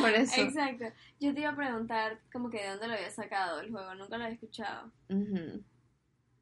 Por 0.00 0.10
eso. 0.10 0.40
Exacto. 0.42 0.84
Yo 1.20 1.34
te 1.34 1.40
iba 1.40 1.50
a 1.50 1.56
preguntar 1.56 2.20
como 2.32 2.48
que 2.48 2.62
de 2.62 2.70
dónde 2.70 2.88
lo 2.88 2.94
había 2.94 3.10
sacado 3.10 3.60
el 3.60 3.70
juego, 3.70 3.94
nunca 3.94 4.16
lo 4.16 4.24
había 4.24 4.34
escuchado. 4.34 4.90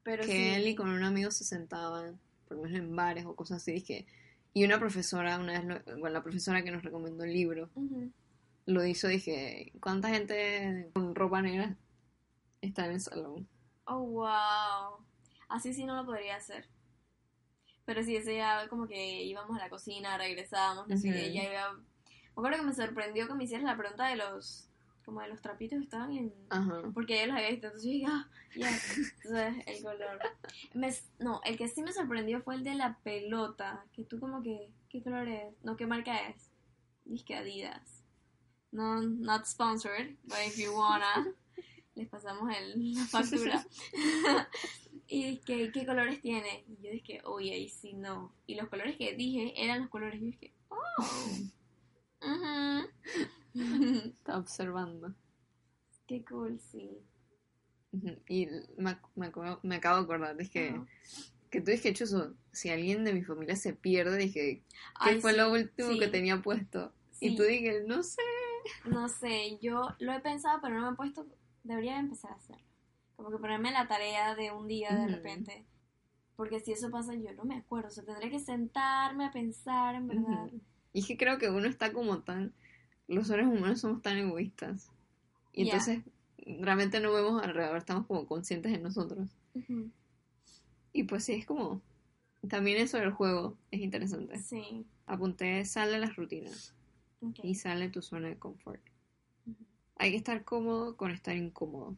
Pero 0.03 0.23
que 0.23 0.31
sí. 0.31 0.53
él 0.55 0.67
y 0.67 0.75
con 0.75 0.89
un 0.89 1.03
amigo 1.03 1.31
se 1.31 1.43
sentaban, 1.43 2.19
por 2.47 2.57
lo 2.57 2.63
menos 2.63 2.79
en 2.79 2.95
bares 2.95 3.25
o 3.25 3.35
cosas 3.35 3.57
así, 3.57 3.81
que 3.81 4.05
y 4.53 4.65
una 4.65 4.79
profesora, 4.79 5.37
una 5.39 5.53
vez, 5.53 5.63
lo- 5.65 5.97
bueno, 5.99 6.09
la 6.09 6.23
profesora 6.23 6.63
que 6.63 6.71
nos 6.71 6.83
recomendó 6.83 7.23
el 7.23 7.33
libro, 7.33 7.69
lo 8.65 8.85
hizo, 8.85 9.07
dije, 9.07 9.71
¿cuánta 9.81 10.09
gente 10.09 10.89
con 10.93 11.15
ropa 11.15 11.41
negra 11.41 11.75
está 12.61 12.85
en 12.85 12.91
el 12.93 13.01
salón? 13.01 13.47
Oh, 13.85 14.01
wow. 14.01 15.05
Así 15.49 15.73
sí 15.73 15.85
no 15.85 15.95
lo 15.95 16.05
podría 16.05 16.35
hacer. 16.35 16.67
Pero 17.93 18.05
sí, 18.05 18.15
ese 18.15 18.37
ya 18.37 18.69
como 18.69 18.87
que 18.87 19.21
íbamos 19.25 19.57
a 19.57 19.63
la 19.63 19.69
cocina, 19.69 20.17
regresábamos, 20.17 20.87
no 20.87 20.97
sé 20.97 21.09
Ujú. 21.09 21.17
qué, 21.17 21.33
ya 21.33 21.43
iba... 21.43 21.73
Me 21.73 21.81
acuerdo 22.37 22.59
que 22.59 22.63
me 22.67 22.73
sorprendió 22.73 23.27
que 23.27 23.33
me 23.33 23.43
hicieras 23.43 23.65
la 23.65 23.75
pregunta 23.75 24.07
de 24.07 24.15
los... 24.15 24.69
Como 25.03 25.19
de 25.19 25.27
los 25.27 25.41
trapitos 25.41 25.77
que 25.77 25.83
estaban 25.83 26.13
en... 26.13 26.33
Ajá. 26.49 26.83
Porque 26.93 27.19
yo 27.19 27.25
los 27.27 27.35
había 27.35 27.49
visto, 27.49 27.67
entonces 27.67 27.83
yo 27.83 27.91
dije, 27.91 28.05
ah, 28.07 28.29
ya, 28.55 28.69
entonces 28.69 29.63
el 29.67 29.83
color. 29.83 30.19
Me- 30.73 30.93
no, 31.19 31.41
el 31.43 31.57
que 31.57 31.67
sí 31.67 31.83
me 31.83 31.91
sorprendió 31.91 32.41
fue 32.43 32.55
el 32.55 32.63
de 32.63 32.75
la 32.75 32.97
pelota, 33.03 33.83
que 33.91 34.05
tú 34.05 34.21
como 34.21 34.41
que, 34.41 34.69
¿qué 34.87 35.03
color 35.03 35.27
es? 35.27 35.53
No, 35.63 35.75
¿qué 35.75 35.85
marca 35.85 36.29
es? 36.29 36.49
Dice 37.03 37.25
que 37.25 37.35
Adidas. 37.35 38.05
No, 38.71 39.01
not 39.01 39.45
sponsored, 39.47 40.15
but 40.23 40.37
if 40.47 40.55
you 40.57 40.71
wanna, 40.73 41.27
les 41.95 42.07
pasamos 42.07 42.49
el, 42.55 42.93
la 42.93 43.05
factura. 43.05 43.65
y 45.11 45.25
dije, 45.25 45.71
¿qué 45.73 45.85
colores 45.85 46.21
tiene? 46.21 46.63
Y 46.69 46.81
yo 46.81 46.89
dije, 46.89 47.21
oye, 47.25 47.53
ahí 47.53 47.67
sí 47.67 47.91
no. 47.93 48.33
Y 48.47 48.55
los 48.55 48.69
colores 48.69 48.95
que 48.95 49.13
dije 49.13 49.53
eran 49.61 49.81
los 49.81 49.89
colores, 49.89 50.15
y 50.15 50.19
yo 50.19 50.25
dije, 50.27 50.53
oh. 50.69 51.03
Ujú. 52.21 52.89
Está 54.05 54.37
observando. 54.37 55.13
Qué 56.07 56.23
cool, 56.23 56.57
sí. 56.61 56.97
Y 58.29 58.47
me, 58.77 58.97
me, 59.15 59.31
me 59.63 59.75
acabo 59.75 59.97
de 59.97 60.03
acordar, 60.03 60.37
dije, 60.37 60.69
Ajá. 60.69 60.87
que 61.49 61.59
tú 61.59 61.71
dije, 61.71 61.93
Chuzo, 61.93 62.33
si 62.53 62.69
alguien 62.69 63.03
de 63.03 63.11
mi 63.13 63.23
familia 63.23 63.57
se 63.57 63.73
pierde, 63.73 64.17
dije, 64.17 64.63
¿qué 65.03 65.09
Ay, 65.11 65.19
fue 65.19 65.33
sí, 65.33 65.37
lo 65.37 65.51
último 65.51 65.89
sí, 65.89 65.99
que 65.99 66.07
tenía 66.07 66.41
puesto? 66.41 66.93
Y 67.19 67.35
tú 67.35 67.43
dije, 67.43 67.83
no 67.85 68.01
sé. 68.01 68.21
No 68.85 69.09
sé, 69.09 69.59
yo 69.61 69.89
lo 69.99 70.13
he 70.13 70.21
pensado, 70.21 70.59
pero 70.61 70.79
no 70.79 70.85
me 70.85 70.93
he 70.93 70.95
puesto. 70.95 71.27
Debería 71.63 71.99
empezar 71.99 72.31
a 72.31 72.35
hacerlo. 72.35 72.70
Como 73.21 73.35
que 73.35 73.41
ponerme 73.41 73.71
la 73.71 73.87
tarea 73.87 74.33
de 74.33 74.51
un 74.51 74.67
día 74.67 74.89
de 74.95 75.07
repente. 75.07 75.67
Porque 76.35 76.59
si 76.59 76.71
eso 76.71 76.89
pasa, 76.89 77.13
yo 77.13 77.31
no 77.35 77.45
me 77.45 77.55
acuerdo. 77.55 77.89
O 77.89 77.91
sea, 77.91 78.03
tendré 78.03 78.31
que 78.31 78.39
sentarme 78.39 79.25
a 79.25 79.31
pensar, 79.31 79.93
en 79.93 80.07
verdad. 80.07 80.49
Y 80.91 81.01
es 81.01 81.05
que 81.05 81.17
creo 81.17 81.37
que 81.37 81.51
uno 81.51 81.67
está 81.67 81.93
como 81.93 82.23
tan. 82.23 82.51
Los 83.07 83.27
seres 83.27 83.45
humanos 83.45 83.81
somos 83.81 84.01
tan 84.01 84.17
egoístas. 84.17 84.89
Y 85.53 85.63
entonces 85.63 86.03
realmente 86.59 86.99
no 86.99 87.13
vemos 87.13 87.43
alrededor, 87.43 87.77
estamos 87.77 88.07
como 88.07 88.25
conscientes 88.25 88.71
de 88.71 88.79
nosotros. 88.79 89.29
Y 90.93 91.03
pues 91.03 91.25
sí, 91.25 91.33
es 91.33 91.45
como. 91.45 91.79
También 92.49 92.79
eso 92.79 92.97
del 92.97 93.11
juego 93.11 93.55
es 93.69 93.81
interesante. 93.81 94.39
Sí. 94.39 94.87
Apunté, 95.05 95.63
sale 95.65 95.99
las 95.99 96.15
rutinas 96.15 96.73
ok. 97.21 97.37
y 97.43 97.53
sale 97.53 97.89
tu 97.89 98.01
zona 98.01 98.29
de 98.29 98.39
confort. 98.39 98.81
Hay 99.97 100.09
que 100.09 100.17
estar 100.17 100.43
cómodo 100.43 100.97
con 100.97 101.11
estar 101.11 101.35
incómodo. 101.35 101.95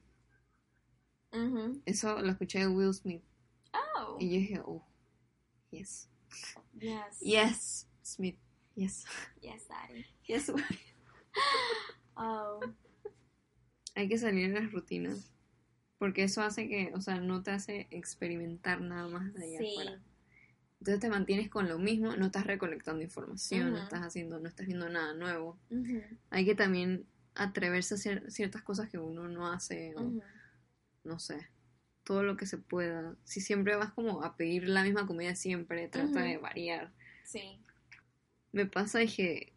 Eso 1.86 2.22
lo 2.22 2.32
escuché 2.32 2.60
de 2.60 2.68
Will 2.68 2.94
Smith. 2.94 3.24
Oh, 3.74 4.18
Y 4.20 4.30
yo 4.30 4.36
dije, 4.40 4.62
oh, 4.66 4.86
yes. 5.72 6.10
yes. 6.80 7.20
Yes, 7.20 7.88
Smith. 8.04 8.38
Yes. 8.76 9.06
Yes, 9.42 9.68
Daddy. 9.68 10.06
Yes. 10.26 10.52
Oh, 12.16 12.60
Hay 13.96 14.08
que 14.08 14.20
salir 14.20 14.54
de 14.54 14.62
las 14.62 14.72
rutinas. 14.72 15.32
Porque 15.98 16.24
eso 16.24 16.44
hace 16.44 16.68
que, 16.68 16.92
o 16.94 17.02
sea, 17.02 17.20
no 17.20 17.42
te 17.42 17.50
hace 17.50 17.88
experimentar 17.90 18.82
nada 18.82 19.08
más 19.08 19.34
de 19.34 19.44
allá 19.46 19.58
sí. 19.58 19.72
afuera. 19.72 20.02
Entonces 20.80 21.00
te 21.00 21.10
mantienes 21.10 21.50
con 21.50 21.68
lo 21.68 21.80
mismo, 21.80 22.16
no 22.16 22.26
estás 22.28 22.46
recolectando 22.46 23.02
información, 23.02 23.72
no 23.72 23.82
estás 23.82 24.02
haciendo, 24.02 24.38
no 24.38 24.48
estás 24.48 24.68
viendo 24.68 24.90
nada 24.90 25.14
nuevo. 25.14 25.58
Hay 26.30 26.46
que 26.46 26.54
también 26.54 27.08
atreverse 27.36 27.96
a 27.96 27.98
hacer 27.98 28.30
ciertas 28.32 28.62
cosas 28.62 28.90
que 28.90 29.00
uno 29.00 29.28
no 29.28 29.52
hace, 29.52 29.96
o. 29.96 30.22
no 31.04 31.20
sé, 31.20 31.50
todo 32.04 32.24
lo 32.24 32.38
que 32.38 32.46
se 32.46 32.58
pueda. 32.58 33.16
Si 33.24 33.42
siempre 33.42 33.76
vas 33.76 33.92
como 33.94 34.24
a 34.24 34.36
pedir 34.36 34.68
la 34.68 34.84
misma 34.84 35.08
comida 35.08 35.36
siempre, 35.36 35.88
trata 35.88 36.22
de 36.22 36.38
variar. 36.38 36.92
Sí. 37.24 37.60
Me 38.52 38.66
pasa 38.66 39.02
es 39.02 39.16
que 39.16 39.54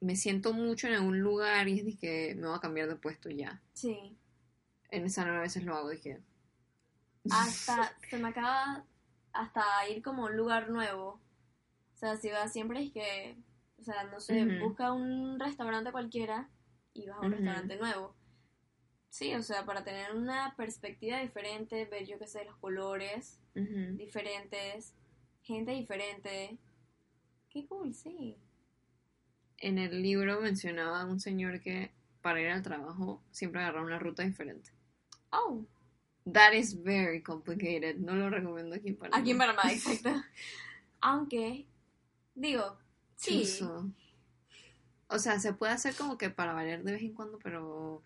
me 0.00 0.16
siento 0.16 0.52
mucho 0.52 0.86
en 0.86 0.94
algún 0.94 1.20
lugar 1.20 1.68
y 1.68 1.80
es 1.80 1.84
de 1.84 1.96
que 1.96 2.34
me 2.36 2.46
voy 2.46 2.56
a 2.56 2.60
cambiar 2.60 2.88
de 2.88 2.96
puesto 2.96 3.30
ya. 3.30 3.60
Sí. 3.72 4.16
En 4.90 5.04
esa 5.04 5.22
hora 5.22 5.38
a 5.38 5.42
veces 5.42 5.64
lo 5.64 5.76
hago, 5.76 5.90
dije. 5.90 6.20
hasta 7.30 7.92
se 8.10 8.18
me 8.18 8.28
acaba 8.28 8.84
hasta 9.32 9.64
ir 9.88 10.02
como 10.02 10.26
a 10.26 10.30
un 10.30 10.36
lugar 10.36 10.70
nuevo. 10.70 11.20
O 11.94 11.96
sea, 11.96 12.16
si 12.16 12.30
vas 12.30 12.52
siempre 12.52 12.84
es 12.84 12.92
que, 12.92 13.36
o 13.78 13.82
sea, 13.82 14.04
no 14.04 14.20
sé, 14.20 14.44
busca 14.60 14.92
un 14.92 15.38
restaurante 15.40 15.90
cualquiera 15.90 16.48
y 16.94 17.08
vas 17.08 17.18
a 17.18 17.26
un 17.26 17.32
restaurante 17.32 17.76
nuevo. 17.76 18.14
Sí, 19.18 19.34
o 19.34 19.42
sea, 19.42 19.64
para 19.64 19.82
tener 19.82 20.14
una 20.14 20.54
perspectiva 20.56 21.18
diferente, 21.18 21.86
ver 21.86 22.06
yo 22.06 22.20
qué 22.20 22.28
sé, 22.28 22.44
los 22.44 22.54
colores 22.58 23.40
diferentes, 23.96 24.94
gente 25.42 25.72
diferente. 25.72 26.56
Qué 27.50 27.66
cool, 27.66 27.92
sí. 27.92 28.36
En 29.56 29.78
el 29.78 30.02
libro 30.02 30.40
mencionaba 30.40 31.00
a 31.00 31.04
un 31.04 31.18
señor 31.18 31.60
que 31.60 31.90
para 32.22 32.40
ir 32.40 32.46
al 32.46 32.62
trabajo 32.62 33.20
siempre 33.32 33.60
agarraba 33.60 33.86
una 33.86 33.98
ruta 33.98 34.22
diferente. 34.22 34.70
Oh, 35.30 35.66
That 36.32 36.52
is 36.52 36.80
very 36.80 37.20
complicated. 37.20 37.96
No 37.96 38.14
lo 38.14 38.30
recomiendo 38.30 38.76
aquí 38.76 38.90
en 38.90 38.98
Panamá. 38.98 39.20
aquí 39.20 39.32
en 39.32 39.38
Panamá, 39.38 39.62
exacto. 39.72 40.10
Aunque, 41.00 41.66
digo, 42.36 42.78
sí. 43.16 43.40
Chuzo. 43.40 43.90
O 45.08 45.18
sea, 45.18 45.40
se 45.40 45.54
puede 45.54 45.72
hacer 45.72 45.96
como 45.96 46.16
que 46.16 46.30
para 46.30 46.52
variar 46.52 46.84
de 46.84 46.92
vez 46.92 47.02
en 47.02 47.14
cuando, 47.14 47.40
pero 47.40 48.04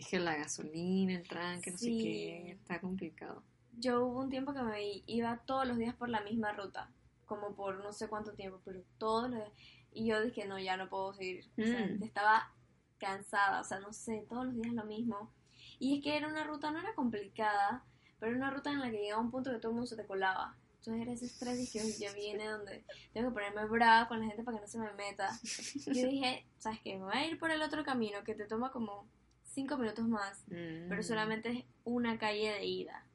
es 0.00 0.08
que 0.08 0.18
la 0.18 0.36
gasolina, 0.36 1.14
el 1.14 1.26
tranque, 1.28 1.70
no 1.70 1.78
sé 1.78 1.86
qué, 1.86 2.50
está 2.52 2.80
complicado. 2.80 3.42
Yo 3.78 4.04
hubo 4.04 4.20
un 4.20 4.30
tiempo 4.30 4.52
que 4.52 4.62
me 4.62 5.02
iba 5.06 5.38
todos 5.46 5.66
los 5.66 5.78
días 5.78 5.94
por 5.94 6.08
la 6.08 6.20
misma 6.20 6.52
ruta, 6.52 6.90
como 7.26 7.54
por 7.54 7.82
no 7.82 7.92
sé 7.92 8.08
cuánto 8.08 8.32
tiempo, 8.34 8.60
pero 8.64 8.80
todos 8.98 9.30
los 9.30 9.38
días. 9.38 9.52
Y 9.92 10.06
yo 10.06 10.22
dije, 10.22 10.46
no, 10.46 10.58
ya 10.58 10.76
no 10.76 10.88
puedo 10.88 11.12
seguir. 11.14 11.44
O 11.58 11.62
sea, 11.64 11.86
Mm. 11.86 12.02
estaba 12.02 12.52
cansada, 12.98 13.60
o 13.60 13.64
sea, 13.64 13.80
no 13.80 13.92
sé, 13.92 14.26
todos 14.28 14.44
los 14.46 14.54
días 14.54 14.72
lo 14.74 14.84
mismo. 14.84 15.32
Y 15.78 15.96
es 15.98 16.04
que 16.04 16.16
era 16.16 16.28
una 16.28 16.44
ruta, 16.44 16.70
no 16.70 16.78
era 16.78 16.94
complicada, 16.94 17.84
pero 18.18 18.32
era 18.32 18.38
una 18.38 18.50
ruta 18.50 18.70
en 18.70 18.80
la 18.80 18.90
que 18.90 18.98
llegaba 18.98 19.22
un 19.22 19.30
punto 19.30 19.50
que 19.50 19.58
todo 19.58 19.70
el 19.70 19.74
mundo 19.76 19.86
se 19.86 19.96
te 19.96 20.06
colaba. 20.06 20.56
Entonces 20.78 21.02
era 21.02 21.12
ese 21.12 21.26
estrés 21.26 21.70
que 21.72 21.82
"Uy, 21.84 21.92
ya 21.98 22.12
viene 22.12 22.46
donde 22.46 22.84
tengo 23.12 23.28
que 23.30 23.34
ponerme 23.34 23.66
brava 23.66 24.08
con 24.08 24.20
la 24.20 24.26
gente 24.26 24.42
para 24.42 24.56
que 24.58 24.62
no 24.62 24.68
se 24.68 24.78
me 24.78 24.92
meta. 24.94 25.28
Yo 25.86 26.06
dije, 26.08 26.46
¿sabes 26.58 26.80
qué? 26.82 26.96
Me 26.98 27.04
voy 27.04 27.14
a 27.16 27.26
ir 27.26 27.38
por 27.38 27.50
el 27.50 27.60
otro 27.62 27.84
camino 27.84 28.22
que 28.24 28.34
te 28.34 28.46
toma 28.46 28.70
como 28.70 29.06
cinco 29.50 29.76
minutos 29.76 30.06
más 30.06 30.44
pero 30.48 31.00
Mm. 31.00 31.04
solamente 31.04 31.50
es 31.50 31.64
una 31.84 32.18
calle 32.18 32.50
de 32.52 32.64
ida. 32.64 33.06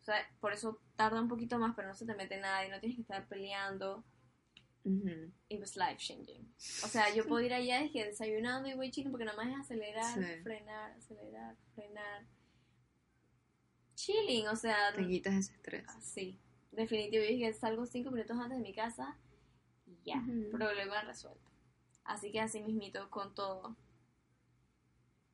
O 0.00 0.04
sea, 0.04 0.16
por 0.40 0.52
eso 0.52 0.80
tarda 0.96 1.20
un 1.20 1.28
poquito 1.28 1.58
más, 1.58 1.74
pero 1.76 1.88
no 1.88 1.94
se 1.94 2.06
te 2.06 2.14
mete 2.14 2.38
nadie, 2.40 2.70
no 2.70 2.80
tienes 2.80 2.96
que 2.96 3.02
estar 3.02 3.26
peleando. 3.28 4.02
Ujú. 4.84 5.30
It 5.48 5.60
was 5.60 5.76
life 5.76 5.96
changing. 5.98 6.46
O 6.84 6.88
sea, 6.88 7.12
yo 7.14 7.26
puedo 7.26 7.44
ir 7.44 7.52
allá 7.52 7.80
que 7.92 8.04
desayunando 8.06 8.68
y 8.68 8.74
voy 8.74 8.90
chilling 8.90 9.10
porque 9.10 9.24
nada 9.26 9.36
más 9.36 9.48
es 9.48 9.58
acelerar, 9.60 10.14
Sí. 10.14 10.42
frenar, 10.42 10.92
acelerar, 10.92 11.56
frenar. 11.74 12.24
Chilling, 13.94 14.46
o 14.48 14.56
sea, 14.56 14.92
Te 14.94 15.06
quitas 15.06 15.34
ese 15.34 15.52
estrés. 15.52 15.84
sí. 16.00 16.38
Definitivo, 16.72 17.22
yo 17.24 17.28
dije, 17.30 17.52
salgo 17.52 17.86
cinco 17.86 18.10
minutos 18.10 18.36
antes 18.38 18.58
de 18.58 18.62
mi 18.62 18.72
casa 18.72 19.16
y 19.86 19.96
ya, 20.04 20.22
problema 20.52 21.02
resuelto. 21.02 21.50
Así 22.04 22.30
que 22.30 22.40
así 22.40 22.62
mismito 22.62 23.10
con 23.10 23.34
todo. 23.34 23.76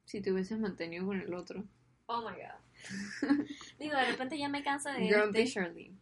Si 0.05 0.21
te 0.21 0.33
hubieses 0.33 0.59
mantenido 0.59 1.07
con 1.07 1.21
el 1.21 1.35
otro. 1.35 1.65
Oh 2.07 2.21
my 2.21 2.37
god. 2.37 2.61
Digo, 3.79 3.97
de 3.97 4.05
repente 4.05 4.39
ya 4.39 4.49
me 4.49 4.63
cansa 4.63 4.93
de 4.93 5.07
Grumpy 5.09 5.41
este. 5.41 5.53
Charlene. 5.55 5.97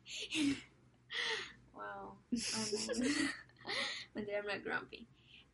Wow. 1.74 1.82
Oh. 1.84 2.18
Mentira, 4.14 4.40
es 4.54 4.64
grumpy. 4.64 5.06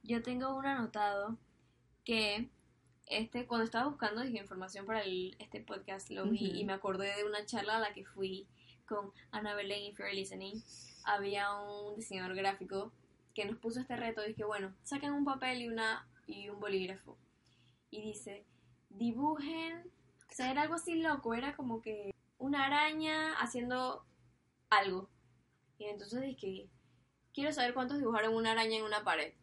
Yo 0.03 0.23
tengo 0.23 0.57
un 0.57 0.67
anotado 0.67 1.37
que 2.05 2.49
este 3.07 3.47
cuando 3.47 3.65
estaba 3.65 3.89
buscando 3.89 4.25
información 4.25 4.87
para 4.87 5.03
el- 5.03 5.37
este 5.39 5.61
podcast 5.61 6.11
lo 6.11 6.27
vi 6.27 6.59
y 6.59 6.65
me 6.65 6.73
acordé 6.73 7.15
de 7.17 7.25
una 7.25 7.45
charla 7.47 7.77
a 7.77 7.81
la 7.81 7.93
que 7.93 8.05
fui 8.05 8.47
con 8.87 9.13
Ana 9.31 9.55
Belén 9.55 9.83
y 9.85 9.93
Fair 9.95 10.15
Listening, 10.15 10.63
había 11.05 11.53
un 11.55 11.97
diseñador 11.97 12.35
gráfico 12.35 12.91
que 13.35 13.45
nos 13.45 13.59
puso 13.59 13.81
este 13.81 13.97
reto. 13.97 14.23
Dije, 14.23 14.45
bueno, 14.45 14.75
saquen 14.83 15.13
un 15.13 15.25
papel 15.27 15.61
y, 15.63 15.69
una, 15.69 16.07
y 16.27 16.49
un 16.49 16.59
bolígrafo. 16.59 17.19
Y 17.91 18.03
dice, 18.03 18.45
dibujen. 18.91 19.91
O 20.31 20.35
sea, 20.35 20.51
era 20.51 20.63
algo 20.63 20.75
así 20.75 21.01
loco. 21.01 21.35
Era 21.35 21.57
como 21.57 21.81
que 21.81 22.15
una 22.39 22.67
araña 22.67 23.35
haciendo 23.35 24.05
algo. 24.71 25.09
Y 25.79 25.85
entonces 25.85 26.21
dije, 26.23 26.69
quiero 27.33 27.53
saber 27.53 27.75
cuántos 27.75 27.99
dibujaron 27.99 28.35
una 28.35 28.53
araña 28.53 28.79
en 28.79 28.85
una 28.85 29.05
pared. 29.05 29.35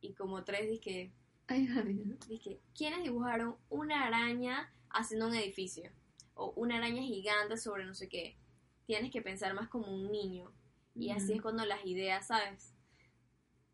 Y 0.00 0.14
como 0.14 0.44
tres 0.44 0.68
dije, 0.68 1.12
Ay, 1.46 1.66
dije, 2.28 2.60
¿quiénes 2.74 3.02
dibujaron 3.02 3.56
una 3.68 4.06
araña 4.06 4.72
haciendo 4.90 5.28
un 5.28 5.34
edificio? 5.34 5.90
O 6.34 6.52
una 6.56 6.76
araña 6.76 7.02
gigante 7.02 7.56
sobre 7.56 7.84
no 7.84 7.94
sé 7.94 8.08
qué. 8.08 8.36
Tienes 8.86 9.10
que 9.10 9.22
pensar 9.22 9.54
más 9.54 9.68
como 9.68 9.92
un 9.92 10.10
niño. 10.10 10.52
Y 10.94 11.10
así 11.10 11.32
es 11.32 11.42
cuando 11.42 11.64
las 11.64 11.84
ideas, 11.84 12.26
¿sabes? 12.26 12.74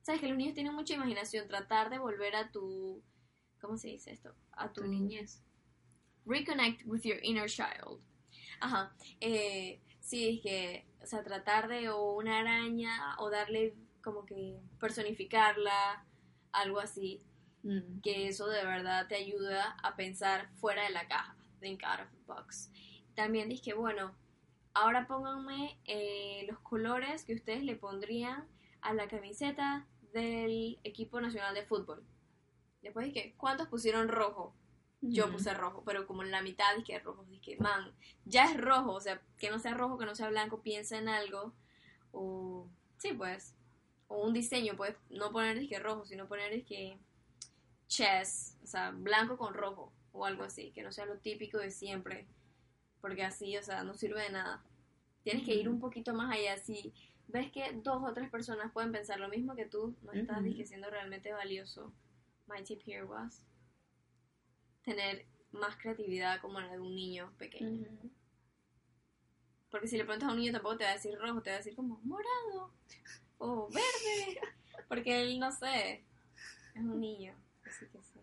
Sabes 0.02 0.20
que 0.20 0.28
los 0.28 0.36
niños 0.36 0.54
tienen 0.54 0.74
mucha 0.74 0.94
imaginación. 0.94 1.48
Tratar 1.48 1.90
de 1.90 1.98
volver 1.98 2.36
a 2.36 2.50
tu... 2.50 3.02
¿Cómo 3.60 3.76
se 3.76 3.88
dice 3.88 4.12
esto? 4.12 4.34
A 4.52 4.72
tu, 4.72 4.82
Tu 4.82 4.88
niñez. 4.88 5.42
Reconnect 6.26 6.82
with 6.86 7.02
your 7.02 7.18
inner 7.22 7.48
child. 7.48 8.00
Ajá. 8.60 8.94
Eh, 9.20 9.80
sí, 10.00 10.28
es 10.28 10.42
que, 10.42 10.86
o 11.02 11.06
sea, 11.06 11.22
tratar 11.22 11.68
de 11.68 11.88
o 11.90 12.12
una 12.12 12.38
araña 12.40 13.16
o 13.18 13.30
darle 13.30 13.74
como 14.02 14.24
que 14.26 14.58
personificarla, 14.78 16.04
algo 16.52 16.80
así 16.80 17.22
Mm. 17.64 18.00
que 18.02 18.28
eso 18.28 18.46
de 18.46 18.64
verdad 18.64 19.08
te 19.08 19.16
ayuda 19.16 19.76
a 19.82 19.96
pensar 19.96 20.48
fuera 20.60 20.84
de 20.84 20.90
la 20.90 21.08
caja, 21.08 21.36
think 21.60 21.82
out 21.82 22.00
of 22.00 22.10
the 22.12 22.18
box. 22.24 22.70
También 23.16 23.48
dije, 23.48 23.74
bueno, 23.74 24.14
ahora 24.74 25.08
pónganme 25.08 25.76
eh, 25.84 26.46
los 26.48 26.60
colores 26.60 27.24
que 27.24 27.34
ustedes 27.34 27.64
le 27.64 27.74
pondrían 27.74 28.46
a 28.80 28.94
la 28.94 29.08
camiseta 29.08 29.88
del 30.12 30.78
equipo 30.84 31.20
nacional 31.20 31.52
de 31.52 31.64
fútbol. 31.66 32.04
Después 32.88 33.04
dije, 33.04 33.34
¿cuántos 33.36 33.68
pusieron 33.68 34.08
rojo? 34.08 34.54
Yo 35.02 35.30
puse 35.30 35.52
rojo, 35.52 35.82
pero 35.84 36.06
como 36.06 36.22
en 36.22 36.30
la 36.30 36.40
mitad 36.40 36.74
dije 36.74 36.98
rojo, 37.00 37.22
dije, 37.24 37.58
man, 37.58 37.92
ya 38.24 38.46
es 38.46 38.58
rojo, 38.58 38.92
o 38.92 39.00
sea, 39.00 39.20
que 39.36 39.50
no 39.50 39.58
sea 39.58 39.74
rojo, 39.74 39.98
que 39.98 40.06
no 40.06 40.14
sea 40.14 40.30
blanco, 40.30 40.62
piensa 40.62 40.96
en 40.96 41.10
algo, 41.10 41.52
o, 42.12 42.66
sí, 42.96 43.12
pues, 43.12 43.54
o 44.06 44.26
un 44.26 44.32
diseño, 44.32 44.74
pues, 44.74 44.96
no 45.10 45.32
poner 45.32 45.58
dije 45.58 45.78
rojo, 45.78 46.06
sino 46.06 46.28
poner 46.28 46.50
dije 46.50 46.98
chess, 47.88 48.56
o 48.62 48.66
sea, 48.66 48.90
blanco 48.92 49.36
con 49.36 49.52
rojo, 49.52 49.92
o 50.12 50.24
algo 50.24 50.44
así, 50.44 50.70
que 50.70 50.82
no 50.82 50.90
sea 50.90 51.04
lo 51.04 51.18
típico 51.18 51.58
de 51.58 51.70
siempre, 51.70 52.26
porque 53.02 53.22
así, 53.22 53.54
o 53.58 53.62
sea, 53.62 53.84
no 53.84 53.92
sirve 53.92 54.22
de 54.22 54.30
nada. 54.30 54.64
Tienes 55.24 55.44
que 55.44 55.54
ir 55.54 55.68
un 55.68 55.78
poquito 55.78 56.14
más 56.14 56.34
allá, 56.34 56.56
si 56.56 56.94
ves 57.26 57.52
que 57.52 57.70
dos 57.84 58.02
o 58.02 58.14
tres 58.14 58.30
personas 58.30 58.72
pueden 58.72 58.92
pensar 58.92 59.20
lo 59.20 59.28
mismo 59.28 59.54
que 59.54 59.66
tú, 59.66 59.94
no 60.02 60.12
estás 60.12 60.42
dije, 60.42 60.64
siendo 60.64 60.88
realmente 60.88 61.34
valioso. 61.34 61.92
My 62.48 62.62
tip 62.62 62.80
here 62.84 63.04
was 63.04 63.44
tener 64.84 65.26
más 65.52 65.76
creatividad 65.76 66.40
como 66.40 66.60
la 66.60 66.68
de 66.72 66.80
un 66.80 66.94
niño 66.94 67.32
pequeño. 67.38 67.88
Porque 69.70 69.86
si 69.86 69.98
le 69.98 70.04
preguntas 70.04 70.28
a 70.30 70.32
un 70.32 70.38
niño 70.38 70.52
tampoco 70.52 70.78
te 70.78 70.84
va 70.84 70.90
a 70.90 70.94
decir 70.94 71.18
rojo, 71.18 71.42
te 71.42 71.50
va 71.50 71.56
a 71.56 71.58
decir 71.58 71.74
como 71.76 72.00
morado 72.04 72.72
o 73.38 73.68
verde. 73.68 74.40
Porque 74.88 75.20
él, 75.22 75.38
no 75.38 75.52
sé, 75.52 76.04
es 76.74 76.82
un 76.82 77.00
niño. 77.00 77.34
Así 77.66 77.86
que 77.86 78.02
sí. 78.02 78.20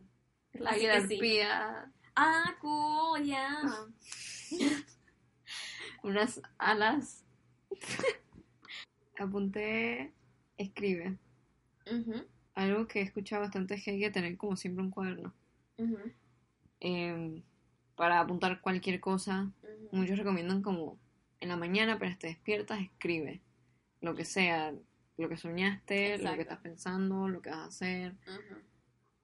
La 0.54 0.72
Así 0.72 0.80
que 0.82 1.02
sí. 1.02 1.08
jerarquía, 1.18 1.92
Ah, 2.16 2.56
cool, 2.62 3.24
ya. 3.26 3.62
unas 6.04 6.42
alas. 6.58 7.24
Apunté, 9.20 10.14
escribe. 10.58 11.18
Ujú, 11.92 12.26
Algo 12.56 12.88
que 12.88 13.00
he 13.00 13.04
escuchado 13.04 13.42
bastante 13.42 13.76
es 13.76 13.84
que 13.84 13.92
hay 13.92 14.00
que 14.00 14.10
tener 14.12 14.38
como 14.38 14.56
siempre 14.56 14.84
un 14.84 14.92
cuaderno. 14.92 15.34
em, 16.80 17.42
para 17.96 18.20
apuntar 18.20 18.62
cualquier 18.62 19.00
cosa. 19.00 19.52
Muchos 19.92 20.18
recomiendan 20.18 20.62
como 20.62 20.98
en 21.40 21.50
la 21.50 21.56
mañana, 21.58 21.94
apenas 21.94 22.20
te 22.20 22.28
despiertas, 22.28 22.82
escribe. 22.82 23.42
Lo 24.02 24.14
que 24.16 24.26
sea, 24.26 24.74
lo 25.18 25.30
que 25.30 25.38
soñaste, 25.38 26.18
lo 26.18 26.34
que 26.36 26.42
estás 26.42 26.60
pensando, 26.60 27.28
lo 27.28 27.42
que 27.42 27.50
vas 27.50 27.60
a 27.60 27.66
hacer. 27.66 28.16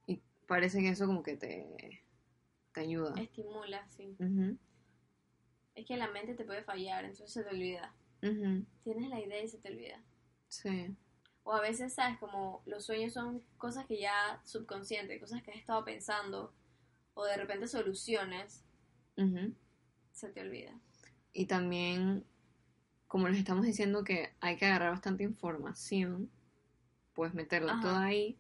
Y 0.07 0.21
parece 0.47 0.79
que 0.79 0.89
eso 0.89 1.05
como 1.07 1.23
que 1.23 1.35
te, 1.37 2.03
te 2.73 2.81
ayuda. 2.81 3.13
Estimula, 3.21 3.85
sí. 3.89 4.15
Es 5.75 5.85
que 5.85 5.97
la 5.97 6.09
mente 6.09 6.33
te 6.35 6.43
puede 6.45 6.63
fallar, 6.63 7.03
entonces 7.05 7.31
se 7.31 7.43
te 7.43 7.49
olvida. 7.49 7.93
Tienes 8.83 9.09
la 9.09 9.19
idea 9.19 9.43
y 9.43 9.47
se 9.47 9.57
te 9.57 9.69
olvida. 9.69 10.01
Sí. 10.47 10.95
O 11.43 11.53
a 11.53 11.61
veces, 11.61 11.93
¿sabes? 11.93 12.17
Como 12.19 12.61
los 12.65 12.85
sueños 12.85 13.13
son 13.13 13.41
cosas 13.57 13.85
que 13.85 13.99
ya 13.99 14.41
subconsciente, 14.43 15.19
cosas 15.19 15.41
que 15.43 15.51
has 15.51 15.57
estado 15.57 15.83
pensando, 15.83 16.53
o 17.13 17.25
de 17.25 17.37
repente 17.37 17.67
soluciones, 17.67 18.63
se 20.11 20.29
te 20.29 20.41
olvida. 20.41 20.73
Y 21.33 21.45
también, 21.45 22.25
como 23.07 23.27
les 23.27 23.39
estamos 23.39 23.65
diciendo 23.65 24.03
que 24.03 24.29
hay 24.39 24.57
que 24.57 24.65
agarrar 24.65 24.91
bastante 24.91 25.23
información, 25.23 26.29
puedes 27.13 27.33
meterla 27.33 27.73
Ajá. 27.73 27.81
toda 27.81 28.03
ahí. 28.05 28.37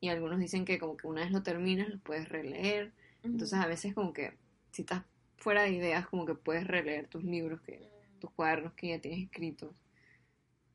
Y 0.00 0.08
algunos 0.08 0.38
dicen 0.40 0.64
que 0.64 0.78
como 0.78 0.96
que 0.96 1.06
una 1.06 1.22
vez 1.22 1.30
lo 1.30 1.42
terminas, 1.42 1.88
lo 1.88 1.98
puedes 1.98 2.28
releer. 2.28 2.92
Entonces 3.22 3.58
a 3.58 3.66
veces 3.66 3.94
como 3.94 4.12
que 4.12 4.36
si 4.72 4.82
estás 4.82 5.04
fuera 5.36 5.62
de 5.62 5.70
ideas, 5.72 6.06
como 6.08 6.26
que 6.26 6.34
puedes 6.34 6.66
releer 6.66 7.08
tus 7.08 7.24
libros, 7.24 7.60
que, 7.62 7.90
Mm, 8.04 8.18
tus 8.18 8.30
cuadernos 8.32 8.72
que 8.74 8.88
ya 8.88 9.00
tienes 9.00 9.20
escritos. 9.24 9.74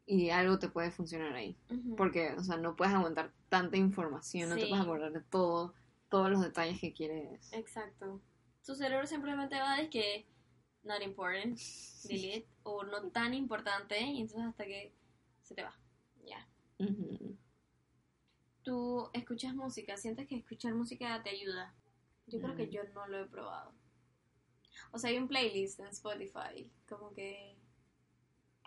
Y 0.09 0.29
algo 0.29 0.57
te 0.57 0.69
puede 0.69 0.89
funcionar 0.89 1.33
ahí. 1.35 1.57
Porque, 1.97 2.31
o 2.31 2.41
sea, 2.43 2.55
no 2.55 2.75
puedes 2.77 2.93
aguantar 2.93 3.33
tanta 3.49 3.75
información, 3.75 4.49
no 4.49 4.55
te 4.55 4.65
puedes 4.67 4.83
acordar 4.83 5.11
de 5.11 5.19
todo, 5.21 5.73
todos 6.09 6.31
los 6.31 6.41
detalles 6.41 6.79
que 6.79 6.93
quieres. 6.93 7.51
Exacto. 7.51 8.21
Tu 8.65 8.73
cerebro 8.73 9.05
simplemente 9.05 9.59
va 9.59 9.75
de 9.75 9.89
que 9.89 10.25
not 10.83 11.01
important, 11.01 11.59
delete, 12.05 12.47
o 12.63 12.83
no 12.85 13.09
tan 13.09 13.33
importante, 13.33 13.99
y 13.99 14.21
entonces 14.21 14.47
hasta 14.47 14.63
que 14.65 14.93
se 15.43 15.53
te 15.55 15.63
va. 15.63 15.77
Ya. 16.23 16.47
Ujú. 16.79 17.35
Tú 18.63 19.09
escuchas 19.11 19.53
música, 19.53 19.97
sientes 19.97 20.25
que 20.27 20.37
escuchar 20.37 20.73
música 20.73 21.21
te 21.21 21.31
ayuda. 21.31 21.73
Yo 22.27 22.39
creo 22.39 22.55
que 22.55 22.67
Mm. 22.67 22.71
yo 22.71 22.83
no 22.93 23.07
lo 23.07 23.19
he 23.23 23.25
probado. 23.25 23.73
O 24.91 24.99
sea, 24.99 25.09
hay 25.09 25.17
un 25.17 25.27
playlist 25.27 25.81
en 25.81 25.87
Spotify, 25.87 26.69
como 26.87 27.13
que 27.13 27.56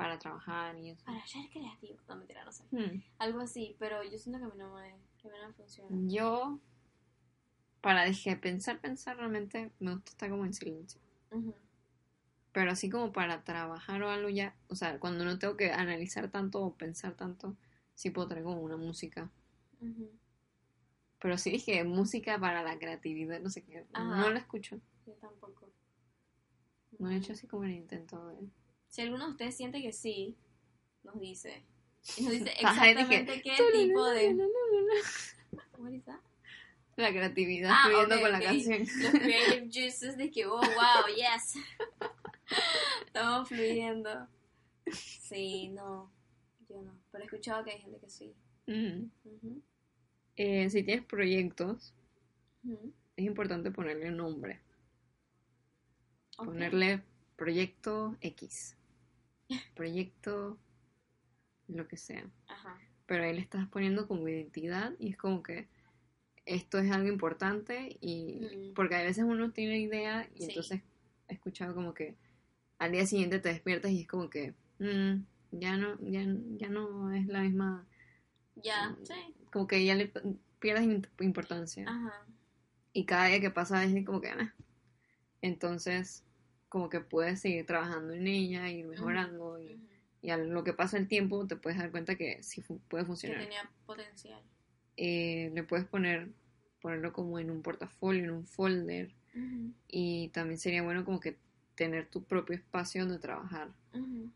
Para 0.01 0.19
trabajar 0.19 0.79
y 0.79 0.91
eso. 0.91 1.05
para 1.05 1.27
ser 1.27 1.49
creativo. 1.51 1.99
No, 2.09 2.17
mentira, 2.17 2.45
no 2.45 2.53
sé. 2.53 2.65
Hmm. 2.71 3.03
Algo 3.19 3.41
así, 3.41 3.77
pero 3.79 4.03
yo 4.03 4.19
siento 4.19 4.39
que 4.39 4.47
a 4.47 4.49
mí 4.49 4.55
no 4.57 4.75
me, 4.75 4.97
que 5.19 5.29
a 5.29 5.31
mí 5.31 5.37
no 5.41 5.49
me 5.49 5.55
funciona. 5.55 5.97
Yo, 6.09 6.59
para 7.81 8.05
dije, 8.05 8.37
pensar, 8.37 8.81
pensar, 8.81 9.19
realmente 9.19 9.73
me 9.79 9.93
gusta 9.93 10.11
estar 10.11 10.31
como 10.31 10.45
en 10.47 10.55
silencio. 10.55 11.01
Pero 12.53 12.71
así 12.71 12.89
como 12.89 13.13
para 13.13 13.45
trabajar 13.45 14.03
o 14.03 14.11
algo 14.11 14.29
ya, 14.29 14.57
o 14.69 14.75
sea, 14.75 14.99
cuando 14.99 15.25
no 15.25 15.39
tengo 15.39 15.57
que 15.57 15.71
analizar 15.71 16.31
tanto 16.31 16.63
o 16.63 16.75
pensar 16.75 17.15
tanto, 17.15 17.57
sí 17.95 18.11
puedo 18.11 18.29
tener 18.29 18.43
como 18.43 18.61
una 18.61 18.77
música. 18.77 19.31
Ujú. 19.81 20.11
Pero 21.21 21.37
sí 21.37 21.51
dije, 21.51 21.85
música 21.85 22.39
para 22.41 22.63
la 22.63 22.79
creatividad, 22.79 23.41
no 23.41 23.51
sé 23.51 23.63
qué. 23.63 23.87
Ajá. 23.93 24.17
No 24.17 24.31
la 24.31 24.39
escucho. 24.39 24.81
Yo 25.07 25.13
tampoco. 25.15 25.69
No 26.99 27.11
he 27.11 27.17
hecho 27.17 27.35
así 27.35 27.47
como 27.47 27.65
el 27.65 27.73
intento 27.73 28.27
de... 28.29 28.49
Si 28.91 29.01
alguno 29.01 29.27
de 29.27 29.31
ustedes 29.33 29.57
siente 29.57 29.81
que 29.81 29.93
sí, 29.93 30.37
nos 31.03 31.19
dice. 31.19 31.65
Y 32.17 32.23
nos 32.23 32.33
dice 32.33 32.51
exactamente 32.59 33.41
qué 33.43 33.57
tipo 33.73 34.05
de... 34.11 34.37
That? 36.05 36.21
La 36.97 37.11
creatividad 37.11 37.71
Ah, 37.73 37.85
fluyendo 37.87 38.21
con 38.21 38.33
la 38.33 38.41
canción. 38.41 38.81
Los 38.81 39.13
creative 39.13 39.69
juices 39.73 40.17
de 40.19 40.31
que, 40.31 40.45
oh, 40.47 40.61
wow, 40.61 41.15
yes. 41.17 41.55
Estamos 43.07 43.49
fluyendo. 43.49 44.29
Sí, 44.93 45.69
no. 45.69 46.13
Yo 46.69 46.83
no. 46.83 46.99
Pero 47.11 47.25
he 47.25 47.27
escuchado 47.27 47.65
que 47.65 47.71
hay 47.71 47.81
gente 47.81 47.99
que 47.99 48.11
sí. 48.11 48.35
Ujú, 48.67 49.63
Eh, 50.37 50.69
si 50.69 50.83
tienes 50.83 51.05
proyectos, 51.07 51.95
es 53.17 53.25
importante 53.25 53.71
ponerle 53.71 54.11
nombre. 54.11 54.61
Ok. 56.39 56.47
Ponerle 56.47 57.03
proyecto 57.37 58.17
X. 58.21 58.77
Proyecto 59.75 60.59
lo 61.69 61.87
que 61.89 61.97
sea. 61.97 62.25
Ajá. 62.49 62.79
Pero 63.07 63.25
ahí 63.25 63.35
le 63.35 63.41
estás 63.41 63.67
poniendo 63.69 64.07
como 64.09 64.29
identidad 64.29 64.93
y 64.99 65.11
es 65.11 65.17
como 65.17 65.43
que 65.43 65.69
esto 66.47 66.79
es 66.79 66.91
algo 66.91 67.09
importante 67.09 67.97
y 68.01 68.71
Mm. 68.71 68.75
porque 68.75 68.97
a 68.97 69.03
veces 69.03 69.25
uno 69.25 69.53
tiene 69.53 69.79
idea 69.81 70.29
y 70.35 70.39
Sí. 70.43 70.49
entonces 70.51 70.83
he 71.29 71.35
escuchado 71.35 71.75
como 71.75 71.95
que 71.95 72.17
al 72.79 72.93
día 72.93 73.07
siguiente 73.07 73.39
te 73.39 73.51
despiertas 73.51 73.91
y 73.93 74.01
es 74.03 74.09
como 74.09 74.31
que 74.31 74.55
mm, 74.79 75.23
ya 75.53 75.77
no 75.77 75.99
ya, 76.01 76.25
ya 76.57 76.69
no 76.69 77.13
es 77.13 77.27
la 77.27 77.43
misma 77.43 77.87
Ya, 78.57 78.91
Mm. 78.91 79.05
sí. 79.07 79.35
como 79.53 79.67
que 79.67 79.85
ya 79.85 79.95
le 79.95 80.11
pierdes 80.59 80.85
im- 80.85 81.07
importancia 81.21 81.85
Ajá. 81.89 82.27
y 82.93 83.05
cada 83.05 83.27
día 83.27 83.41
que 83.41 83.51
pasa 83.51 83.85
es 83.85 84.05
como 84.07 84.21
que 84.21 84.29
ah. 84.31 84.55
entonces 85.43 86.25
como 86.71 86.89
que 86.89 87.01
puedes 87.01 87.41
seguir 87.41 87.67
trabajando 87.67 88.15
en 88.15 88.27
ella, 88.27 88.71
ir 88.71 88.87
mejorando 88.87 89.61
y, 89.61 89.79
y 90.23 90.31
a 90.31 90.39
lo 90.39 90.65
que 90.65 90.73
pasa 90.73 90.97
el 90.97 91.07
tiempo 91.09 91.47
te 91.47 91.57
puedes 91.57 91.79
dar 91.79 91.91
cuenta 91.91 92.15
que 92.15 92.43
sí 92.43 92.63
fu- 92.63 92.81
puede 92.89 93.03
Que 93.03 93.09
funcionar. 93.09 93.41
tenía 93.43 93.71
potencial. 93.85 94.41
Eh, 94.97 95.51
le 95.55 95.63
puedes 95.65 95.85
poner, 95.87 96.31
ponerlo 96.81 97.13
como 97.13 97.39
en 97.39 97.51
un 97.51 97.61
portafolio, 97.61 98.25
en 98.25 98.31
un 98.31 98.47
folder 98.47 99.11
y 99.89 100.29
también 100.29 100.59
sería 100.59 100.83
bueno 100.83 101.05
como 101.05 101.21
que 101.21 101.37
tener 101.75 102.07
tu 102.09 102.23
propio 102.25 102.55
espacio 102.57 103.03
donde 103.05 103.19
trabajar 103.19 103.69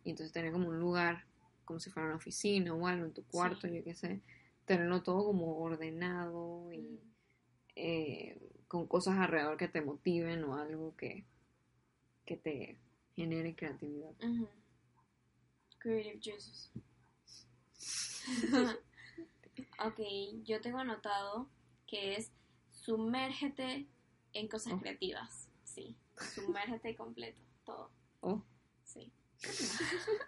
y 0.05 0.11
entonces 0.11 0.33
tener 0.33 0.53
como 0.53 0.69
un 0.69 0.79
lugar, 0.81 1.25
como 1.65 1.79
si 1.81 1.89
fuera 1.91 2.07
una 2.09 2.17
oficina 2.17 2.75
o 2.75 2.87
algo 2.87 3.05
en 3.07 3.13
tu 3.13 3.25
cuarto, 3.25 3.67
Sí. 3.69 3.75
yo 3.77 3.85
qué 3.85 3.95
sé, 3.95 4.21
tenerlo 4.65 5.03
todo 5.03 5.25
como 5.27 5.59
ordenado 5.59 6.73
y 6.73 7.01
eh, 7.77 8.39
con 8.69 8.87
cosas 8.87 9.19
alrededor 9.19 9.57
que 9.57 9.69
te 9.69 9.81
motiven 9.83 10.45
o 10.45 10.57
algo 10.57 10.97
que, 10.97 11.25
que 12.25 12.37
te 12.37 12.79
genere 13.15 13.55
creatividad. 13.55 14.13
Creative 15.79 16.21
juices. 16.23 16.71
ok, 19.85 20.01
yo 20.45 20.61
tengo 20.61 20.79
anotado 20.79 21.49
que 21.87 22.17
es 22.17 22.33
sumérgete 22.71 23.87
en 24.33 24.49
cosas 24.49 24.73
Oh. 24.75 24.81
creativas. 24.81 25.49
Sí, 25.65 25.97
sumérgete 26.35 26.97
completo, 26.97 27.41
todo. 27.65 27.91
Oh, 28.21 28.43
Sí. 28.85 29.13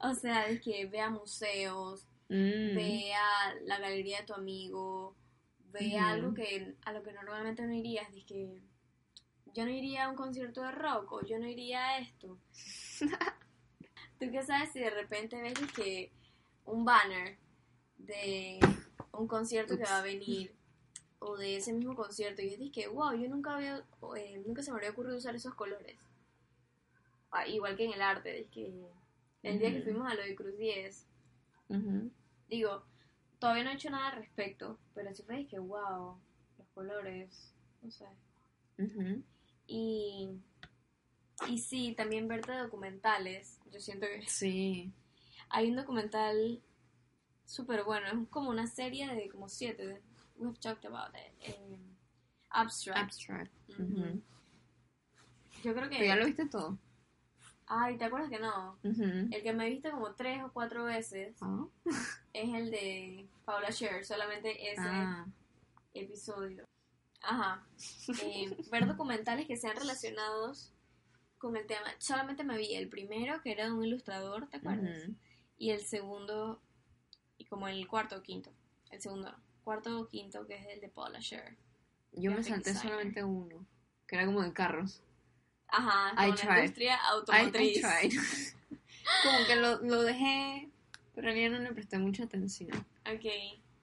o 0.00 0.14
sea, 0.14 0.48
es 0.48 0.60
que 0.62 0.86
vea 0.86 1.10
museos, 1.10 2.06
mm, 2.28 2.74
vea 2.74 3.54
la 3.64 3.78
galería 3.78 4.20
de 4.20 4.26
tu 4.26 4.34
amigo, 4.34 5.14
vea 5.72 6.04
Ujú. 6.06 6.12
algo 6.14 6.34
que 6.34 6.74
a 6.84 6.92
lo 6.92 7.02
que 7.02 7.12
normalmente 7.12 7.62
no 7.66 7.74
irías, 7.74 8.08
que 8.26 8.60
yo 9.54 9.64
no 9.64 9.70
iría 9.70 10.04
a 10.04 10.10
un 10.10 10.16
concierto 10.16 10.62
de 10.62 10.72
rock 10.72 11.12
o 11.12 11.24
yo 11.24 11.38
no 11.38 11.46
iría 11.46 11.86
a 11.86 11.98
esto. 11.98 12.36
¿Tú 14.18 14.30
qué 14.30 14.42
sabes 14.42 14.72
si 14.72 14.80
de 14.80 14.90
repente 14.90 15.40
ves 15.40 15.54
que 15.74 16.10
un 16.64 16.84
banner 16.84 17.38
de 17.96 18.58
un 19.12 19.28
concierto 19.28 19.76
que 19.76 19.84
va 19.84 19.98
a 19.98 20.02
venir 20.02 20.52
o 21.20 21.36
de 21.36 21.56
ese 21.56 21.72
mismo 21.72 21.94
concierto 21.94 22.42
y 22.42 22.48
es 22.48 22.72
que 22.72 22.88
wow, 22.88 23.12
yo 23.12 23.28
nunca 23.28 23.54
había 23.54 23.84
eh, 24.16 24.42
nunca 24.44 24.62
se 24.62 24.70
me 24.70 24.76
habría 24.76 24.90
ocurrido 24.90 25.16
usar 25.16 25.34
esos 25.34 25.54
colores. 25.54 25.96
Ah, 27.30 27.46
igual 27.46 27.76
que 27.76 27.84
en 27.84 27.92
el 27.92 28.02
arte, 28.02 28.40
es 28.40 28.48
que 28.48 28.72
el 29.42 29.58
día 29.58 29.72
que 29.72 29.82
fuimos 29.82 30.10
a 30.10 30.14
lo 30.14 30.22
de 30.22 30.34
Cruz 30.34 30.56
10 30.56 31.06
ujú, 31.68 32.10
Digo, 32.48 32.84
todavía 33.38 33.64
no 33.64 33.70
he 33.70 33.74
hecho 33.74 33.90
nada 33.90 34.08
al 34.08 34.16
respecto, 34.16 34.78
pero 34.94 35.14
sí 35.14 35.22
fue 35.22 35.46
que, 35.46 35.58
wow, 35.58 36.16
los 36.58 36.68
colores, 36.74 37.52
no 37.82 37.90
sé. 37.90 38.06
Y, 39.66 40.28
y 41.48 41.58
sí, 41.58 41.94
también 41.96 42.28
verte 42.28 42.52
documentales. 42.56 43.58
Yo 43.72 43.80
siento 43.80 44.06
que 44.06 44.26
Sí, 44.28 44.92
hay 45.48 45.70
un 45.70 45.76
documental 45.76 46.62
súper 47.44 47.84
bueno, 47.84 48.06
es 48.08 48.28
como 48.28 48.50
una 48.50 48.66
serie 48.66 49.08
de 49.14 49.28
como 49.28 49.48
siete. 49.48 50.00
We've 50.36 50.58
talked 50.60 50.84
about 50.86 51.14
it. 51.14 51.32
eh, 51.48 51.78
abstract. 52.50 53.00
abstract. 53.04 53.52
Yo 55.62 55.74
creo 55.74 55.88
Pero 55.88 56.04
ya 56.04 56.16
lo 56.16 56.22
que. 56.22 56.26
viste 56.26 56.46
todo. 56.46 56.78
Ay, 57.66 57.96
¿te 57.96 58.04
acuerdas 58.04 58.28
que 58.30 58.38
no? 58.40 58.78
Ujú. 58.84 59.02
El 59.30 59.42
que 59.42 59.52
me 59.54 59.66
he 59.66 59.70
visto 59.70 59.90
como 59.90 60.14
tres 60.14 60.42
o 60.42 60.52
cuatro 60.52 60.84
veces 60.84 61.34
Ah, 61.40 61.64
es 62.34 62.52
el 62.54 62.70
de 62.70 63.26
Paula 63.46 63.72
Scher, 63.72 64.04
solamente 64.04 64.70
ese. 64.70 64.80
ah, 64.82 65.26
episodio. 65.94 66.64
Ajá. 67.26 67.64
Eh, 68.22 68.56
ver 68.70 68.86
documentales 68.86 69.46
que 69.46 69.56
sean 69.56 69.76
relacionados 69.76 70.72
con 71.38 71.56
el 71.56 71.66
tema. 71.66 71.86
Solamente 71.98 72.44
me 72.44 72.56
vi 72.58 72.74
el 72.74 72.88
primero, 72.88 73.40
que 73.42 73.52
era 73.52 73.64
de 73.66 73.72
un 73.72 73.84
ilustrador, 73.84 74.48
¿te 74.48 74.58
acuerdas? 74.58 75.08
Y 75.58 75.70
el 75.70 75.80
segundo, 75.80 76.60
y 77.38 77.44
como 77.46 77.68
el 77.68 77.86
cuarto 77.88 78.16
o 78.16 78.22
quinto. 78.22 78.50
El 78.90 79.00
segundo, 79.00 79.30
no. 79.30 79.38
cuarto 79.62 80.00
o 80.00 80.08
quinto, 80.08 80.46
que 80.46 80.54
es 80.56 80.66
el 80.66 80.80
de 80.80 80.88
Paula 80.88 81.20
Scher. 81.20 81.56
Yo 82.12 82.30
me 82.30 82.42
salté 82.42 82.70
designer. 82.70 82.82
solamente 82.92 83.24
uno, 83.24 83.66
que 84.06 84.16
era 84.16 84.26
como 84.26 84.42
de 84.42 84.52
carros. 84.52 85.02
Ajá, 85.68 86.12
I 86.12 86.16
con 86.16 86.28
la 86.30 86.34
tried. 86.36 86.58
industria 86.58 86.94
I, 86.94 86.96
I 86.96 87.00
automotriz. 87.10 87.80
tried. 87.80 88.12
como 89.24 89.46
que 89.46 89.56
lo, 89.56 89.80
lo 89.82 90.02
dejé, 90.02 90.68
pero 91.14 91.28
en 91.28 91.34
realidad 91.34 91.58
no 91.58 91.64
le 91.68 91.74
presté 91.74 91.98
mucha 91.98 92.24
atención. 92.24 92.70
Ok. 93.12 93.24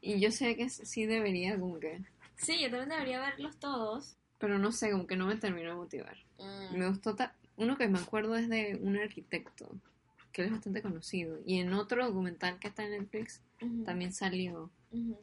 Y 0.02 0.20
yo 0.20 0.32
sé 0.32 0.56
que 0.56 0.70
sí 0.70 1.06
debería, 1.06 1.60
como 1.60 1.80
que. 1.80 2.02
Sí, 2.42 2.60
yo 2.62 2.70
también 2.70 2.90
debería 2.90 3.20
verlos 3.20 3.58
todos. 3.60 4.18
Pero 4.40 4.58
no 4.58 4.72
sé, 4.72 4.92
como 4.92 5.06
que 5.08 5.16
no 5.16 5.28
me 5.28 5.36
terminó 5.36 5.70
de 5.70 5.76
motivar. 5.76 6.18
Mm, 6.40 6.78
Me 6.78 6.88
gustó. 6.90 7.16
ta- 7.16 7.36
Uno 7.58 7.78
que 7.78 7.88
me 7.88 8.00
acuerdo 8.00 8.36
es 8.36 8.50
de 8.50 8.80
un 8.82 8.98
arquitecto, 8.98 9.70
que 10.32 10.42
él 10.42 10.48
es 10.48 10.54
bastante 10.54 10.82
conocido. 10.82 11.40
Y 11.46 11.60
en 11.60 11.74
otro 11.74 12.04
documental 12.08 12.58
que 12.60 12.70
está 12.70 12.84
en 12.84 12.92
Netflix 12.92 13.42
también 13.86 14.14
salió. 14.14 14.72
ujú. 14.92 15.20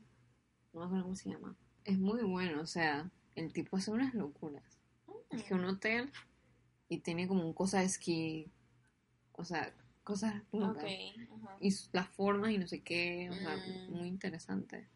No 0.72 0.80
me 0.80 0.86
acuerdo 0.86 1.02
cómo 1.04 1.16
se 1.16 1.30
llama. 1.30 1.56
Es 1.84 1.98
muy 1.98 2.22
bueno, 2.22 2.60
o 2.60 2.66
sea, 2.66 3.10
el 3.34 3.52
tipo 3.52 3.76
hace 3.78 3.90
unas 3.90 4.14
locuras. 4.14 4.78
Es 5.30 5.42
que 5.42 5.54
un 5.54 5.64
hotel 5.64 6.12
y 6.88 6.98
tiene 6.98 7.26
como 7.26 7.44
un 7.44 7.54
cosa 7.54 7.80
de 7.80 7.86
esquí. 7.86 8.50
O 9.32 9.44
sea, 9.44 9.72
cosas 10.04 10.34
locas. 10.52 10.84
Y 11.60 11.74
las 11.92 12.08
formas 12.10 12.50
y 12.52 12.58
no 12.58 12.66
sé 12.68 12.82
qué. 12.82 13.28
O 13.30 13.34
sea, 13.34 13.56
Mm. 13.56 13.90
muy 13.92 14.06
interesante. 14.08 14.86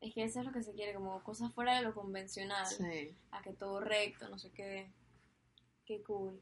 Es 0.00 0.14
que 0.14 0.24
eso 0.24 0.40
es 0.40 0.46
lo 0.46 0.52
que 0.52 0.62
se 0.62 0.72
quiere, 0.72 0.94
como 0.94 1.22
cosas 1.22 1.52
fuera 1.52 1.76
de 1.76 1.82
lo 1.82 1.94
convencional. 1.94 2.66
Sí. 2.66 3.14
a 3.30 3.42
que 3.42 3.52
todo 3.52 3.80
recto, 3.80 4.28
no 4.28 4.38
sé 4.38 4.50
qué. 4.50 4.90
Qué 5.84 6.02
cool. 6.02 6.40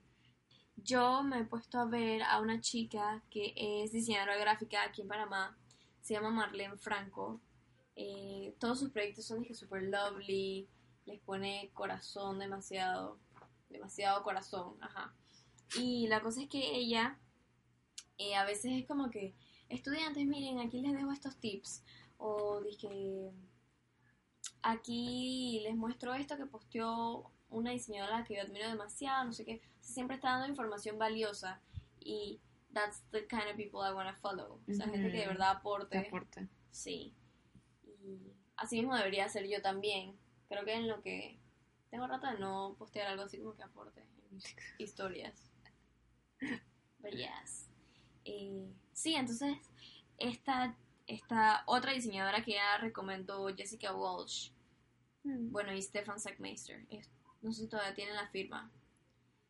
Yo 0.76 1.22
me 1.24 1.40
he 1.40 1.44
puesto 1.44 1.78
a 1.78 1.86
ver 1.86 2.22
a 2.22 2.40
una 2.40 2.60
chica 2.60 3.22
que 3.30 3.52
es 3.56 3.90
diseñadora 3.92 4.36
gráfica 4.36 4.84
aquí 4.84 5.02
en 5.02 5.08
Panamá. 5.08 5.58
Se 6.02 6.14
llama 6.14 6.30
Marlene 6.30 6.76
Franco. 6.76 7.40
Eh, 7.96 8.54
todos 8.60 8.78
sus 8.78 8.90
proyectos 8.90 9.26
son 9.26 9.40
dije 9.40 9.54
super 9.54 9.82
lovely. 9.82 10.68
Les 11.04 11.20
pone 11.20 11.70
corazón 11.74 12.38
demasiado. 12.38 13.18
Demasiado 13.70 14.22
corazón, 14.22 14.76
ajá. 14.80 15.12
Y 15.76 16.06
la 16.06 16.22
cosa 16.22 16.42
es 16.42 16.48
que 16.48 16.76
ella 16.76 17.18
eh, 18.18 18.34
a 18.34 18.44
veces 18.44 18.72
es 18.72 18.86
como 18.86 19.10
que, 19.10 19.34
estudiantes, 19.68 20.26
miren, 20.26 20.58
aquí 20.60 20.80
les 20.80 20.92
dejo 20.92 21.12
estos 21.12 21.36
tips. 21.36 21.84
O 22.18 22.60
dije, 22.60 23.32
aquí 24.62 25.60
les 25.62 25.74
muestro 25.76 26.14
esto 26.14 26.36
que 26.36 26.46
posteó 26.46 27.30
una 27.48 27.70
diseñadora 27.70 28.24
que 28.24 28.36
yo 28.36 28.42
admiro 28.42 28.68
demasiado, 28.68 29.24
no 29.24 29.32
sé 29.32 29.44
qué. 29.44 29.60
O 29.80 29.82
sea, 29.82 29.94
siempre 29.94 30.16
está 30.16 30.30
dando 30.32 30.48
información 30.48 30.98
valiosa 30.98 31.60
y 32.00 32.40
that's 32.72 33.02
the 33.10 33.26
kind 33.26 33.48
of 33.50 33.56
people 33.56 33.80
I 33.80 33.92
want 33.94 34.10
to 34.10 34.16
follow. 34.20 34.60
O 34.68 34.72
sea, 34.72 34.86
gente 34.88 35.10
que 35.10 35.18
de 35.18 35.26
verdad 35.26 35.52
Te 35.52 35.58
aporte. 35.58 35.98
aporte. 35.98 36.48
Sí. 36.70 37.14
Y 37.84 38.32
así 38.56 38.76
mismo 38.76 38.94
debería 38.96 39.28
ser 39.28 39.46
yo 39.48 39.62
también. 39.62 40.16
Creo 40.48 40.64
que 40.64 40.74
en 40.74 40.88
lo 40.88 41.00
que 41.02 41.38
tengo 41.90 42.06
rato 42.06 42.26
de 42.26 42.38
no 42.38 42.74
postear 42.78 43.08
algo 43.08 43.22
así 43.22 43.38
como 43.38 43.54
que 43.54 43.62
aporte 43.62 44.00
en 44.00 44.34
mis 44.34 44.44
historias. 44.78 45.50
But 46.98 47.12
yes. 47.12 47.68
Eh, 48.24 48.68
sí, 48.92 49.14
entonces 49.14 49.56
esta, 50.18 50.76
esta 51.08 51.64
otra 51.66 51.92
diseñadora 51.92 52.44
que 52.44 52.52
ya 52.52 52.78
recomendó 52.78 53.48
Jessica 53.56 53.92
Walsh, 53.94 54.50
Mm. 55.24 55.50
bueno, 55.50 55.74
y 55.74 55.82
Stefan 55.82 56.20
Sackmeister. 56.20 56.86
No 57.42 57.52
sé 57.52 57.62
si 57.62 57.68
todavía 57.68 57.94
tienen 57.94 58.14
la 58.14 58.28
firma. 58.28 58.70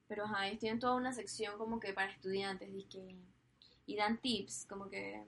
Pero 0.09 0.25
ajá, 0.25 0.47
ellos 0.49 0.61
tienen 0.61 0.81
toda 0.81 0.95
una 0.95 1.13
sección 1.13 1.59
como 1.59 1.79
que 1.79 1.93
para 1.93 2.11
estudiantes, 2.11 2.69
y 3.87 3.97
dan 3.97 4.19
tips, 4.19 4.67
como 4.67 4.89
que, 4.89 5.23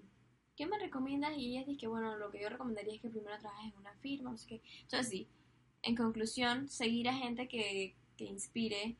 ¿qué 0.56 0.66
me 0.66 0.78
recomiendas? 0.78 1.36
Y 1.36 1.50
ellas 1.52 1.66
dicen 1.66 1.78
que, 1.78 1.86
bueno, 1.86 2.16
lo 2.16 2.30
que 2.30 2.40
yo 2.40 2.48
recomendaría 2.48 2.94
es 2.94 3.00
que 3.00 3.10
primero 3.10 3.38
trabajes 3.38 3.72
en 3.72 3.78
una 3.78 3.92
firma, 3.94 4.30
no 4.30 4.36
sé 4.38 4.46
qué. 4.46 4.62
Entonces 4.82 5.08
sí, 5.08 5.28
en 5.82 5.96
conclusión, 5.96 6.68
seguir 6.68 7.08
a 7.08 7.14
gente 7.14 7.46
que, 7.48 7.94
que 8.16 8.24
inspire, 8.24 8.96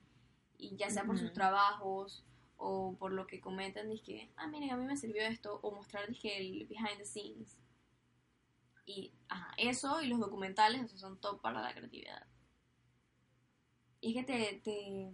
y 0.59 0.77
ya 0.77 0.90
sea 0.90 1.05
por 1.05 1.19
sus 1.19 1.33
trabajos 1.33 2.23
o 2.62 2.94
por 2.99 3.12
lo 3.12 3.27
que 3.27 3.40
comentan, 3.40 3.88
dizque, 3.88 4.31
ah, 4.37 4.46
miren, 4.46 4.70
a 4.70 4.77
mí 4.77 4.85
me 4.85 4.96
sirvió 4.96 5.23
esto, 5.23 5.59
o 5.62 5.70
mostrar, 5.73 6.07
dizque, 6.09 6.37
el 6.37 6.66
behind 6.66 6.99
the 6.99 7.07
scenes. 7.07 7.57
Y 8.85 9.12
ajá, 9.29 9.55
eso 9.57 10.03
y 10.03 10.09
los 10.09 10.20
documentales 10.20 10.83
o 10.85 10.88
sea, 10.88 10.99
son 10.99 11.18
top 11.18 11.40
para 11.40 11.62
la 11.62 11.73
creatividad. 11.75 12.27
Y 14.03 14.11
es 14.11 14.14
que 14.27 14.33
te, 14.33 14.61
te, 14.62 15.11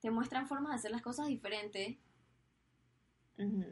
te 0.00 0.10
muestran 0.10 0.46
formas 0.46 0.70
de 0.72 0.76
hacer 0.76 0.90
las 0.92 1.02
cosas 1.02 1.26
diferentes. 1.26 1.96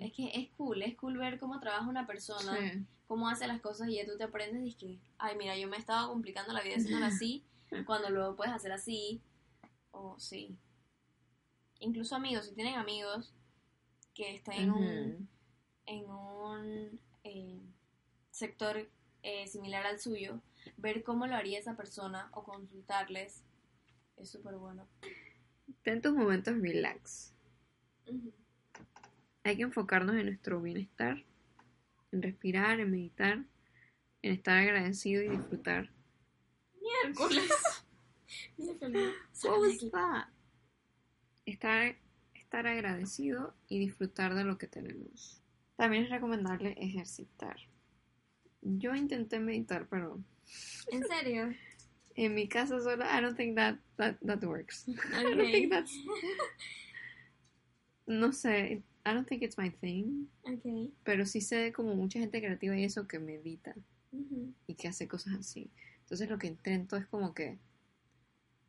Es 0.01 0.13
que 0.13 0.31
es 0.35 0.51
cool, 0.57 0.83
es 0.83 0.97
cool 0.97 1.17
ver 1.17 1.39
cómo 1.39 1.59
trabaja 1.61 1.89
una 1.89 2.07
persona, 2.07 2.57
Sí. 2.59 2.85
cómo 3.07 3.29
hace 3.29 3.47
las 3.47 3.61
cosas 3.61 3.89
y 3.89 3.95
ya 3.95 4.05
tú 4.07 4.17
te 4.19 4.25
aprendes 4.25 4.67
y 4.67 4.75
que, 4.75 4.99
ay, 5.19 5.37
mira, 5.39 5.57
yo 5.57 5.69
me 5.69 5.77
estaba 5.77 6.09
complicando 6.09 6.53
la 6.53 6.63
vida 6.63 6.77
haciéndolo 6.77 7.07
así, 7.23 7.45
cuando 7.87 8.11
luego 8.11 8.35
puedes 8.37 8.53
hacer 8.53 8.73
así. 8.73 9.23
O 9.93 10.19
sí. 10.19 10.59
Incluso 11.81 12.17
amigos, 12.17 12.47
si 12.47 12.55
tienen 12.55 12.75
amigos 12.75 13.35
que 14.15 14.35
están 14.35 14.55
en 14.57 14.71
un, 14.71 15.29
en 15.87 16.11
un 16.11 17.01
eh, 17.25 17.61
sector 18.31 18.89
eh, 19.23 19.47
similar 19.47 19.87
al 19.87 19.99
suyo, 19.99 20.41
ver 20.77 21.03
cómo 21.03 21.27
lo 21.27 21.35
haría 21.35 21.59
esa 21.59 21.77
persona 21.77 22.31
o 22.33 22.45
consultarles 22.45 23.45
es 24.17 24.31
súper 24.31 24.57
bueno. 24.57 24.87
ten 25.83 26.01
tus 26.01 26.15
momentos 26.15 26.55
relax. 26.61 27.33
Hay 29.43 29.57
que 29.57 29.63
enfocarnos 29.63 30.17
en 30.17 30.27
nuestro 30.27 30.61
bienestar, 30.61 31.25
en 32.13 32.23
respirar, 32.23 32.81
en 32.81 32.91
meditar, 32.91 33.45
en 34.23 34.33
estar 34.33 34.59
agradecido 34.59 35.23
y 35.23 35.29
disfrutar. 35.29 35.91
Miércoles. 36.81 37.51
Miércoles. 38.57 39.15
What 39.43 39.61
was 39.61 39.91
that? 39.91 40.34
Estar, 41.47 41.97
estar 42.35 42.67
agradecido 42.67 43.55
y 43.69 43.79
disfrutar 43.79 44.35
de 44.35 44.45
lo 44.45 44.59
que 44.59 44.67
tenemos. 44.67 45.41
También 45.77 46.05
es 46.05 46.11
recomendable 46.11 46.75
ejercitar. 46.79 47.57
Yo 48.63 48.95
intenté 48.95 49.41
meditar, 49.41 49.87
pero 49.89 50.23
¿En 50.91 51.03
serio? 51.07 51.55
en 52.17 52.35
mi 52.35 52.49
casa 52.49 52.81
solo, 52.81 53.05
I 53.05 53.21
don't 53.21 53.37
think 53.37 53.57
that, 53.57 53.77
that, 53.97 54.17
that 54.25 54.43
works. 54.45 54.87
I 54.89 55.23
don't 55.23 55.51
think 55.51 55.71
that's, 55.71 55.93
no 58.07 58.33
sé, 58.33 58.83
I 59.05 59.13
don't 59.13 59.27
think 59.29 59.43
it's 59.43 59.59
my 59.59 59.71
thing, 59.71 60.29
Ok. 60.45 60.91
pero 61.05 61.27
sí 61.27 61.41
sé 61.41 61.73
como 61.73 61.95
mucha 61.95 62.19
gente 62.21 62.41
creativa 62.41 62.77
y 62.79 62.85
eso 62.85 63.07
que 63.07 63.19
medita 63.19 63.75
y 64.67 64.75
que 64.77 64.89
hace 64.89 65.09
cosas 65.09 65.35
así. 65.41 65.71
Entonces 66.03 66.31
lo 66.31 66.39
que 66.39 66.47
intento 66.47 66.97
es 66.97 67.07
como 67.07 67.35
que 67.35 67.59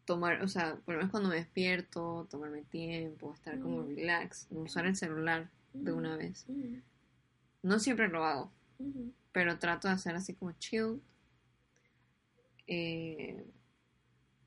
tomar, 0.06 0.42
o 0.44 0.48
sea, 0.48 0.76
por 0.86 0.94
lo 0.94 1.00
menos 1.00 1.12
cuando 1.12 1.30
me 1.30 1.36
despierto, 1.36 2.28
tomarme 2.30 2.62
tiempo, 2.64 3.34
estar 3.34 3.60
como 3.60 3.84
relax, 3.84 4.48
no 4.52 4.62
usar 4.62 4.86
el 4.86 4.96
celular 4.96 5.50
de 5.74 5.92
una 5.92 6.16
vez. 6.16 6.46
No 7.64 7.80
siempre 7.80 8.08
lo 8.08 8.24
hago, 8.24 8.52
pero 9.32 9.58
trato 9.60 9.88
de 9.88 9.96
hacer 9.96 10.16
así 10.16 10.34
como 10.34 10.52
chill. 10.54 11.02
Eh, 12.68 13.46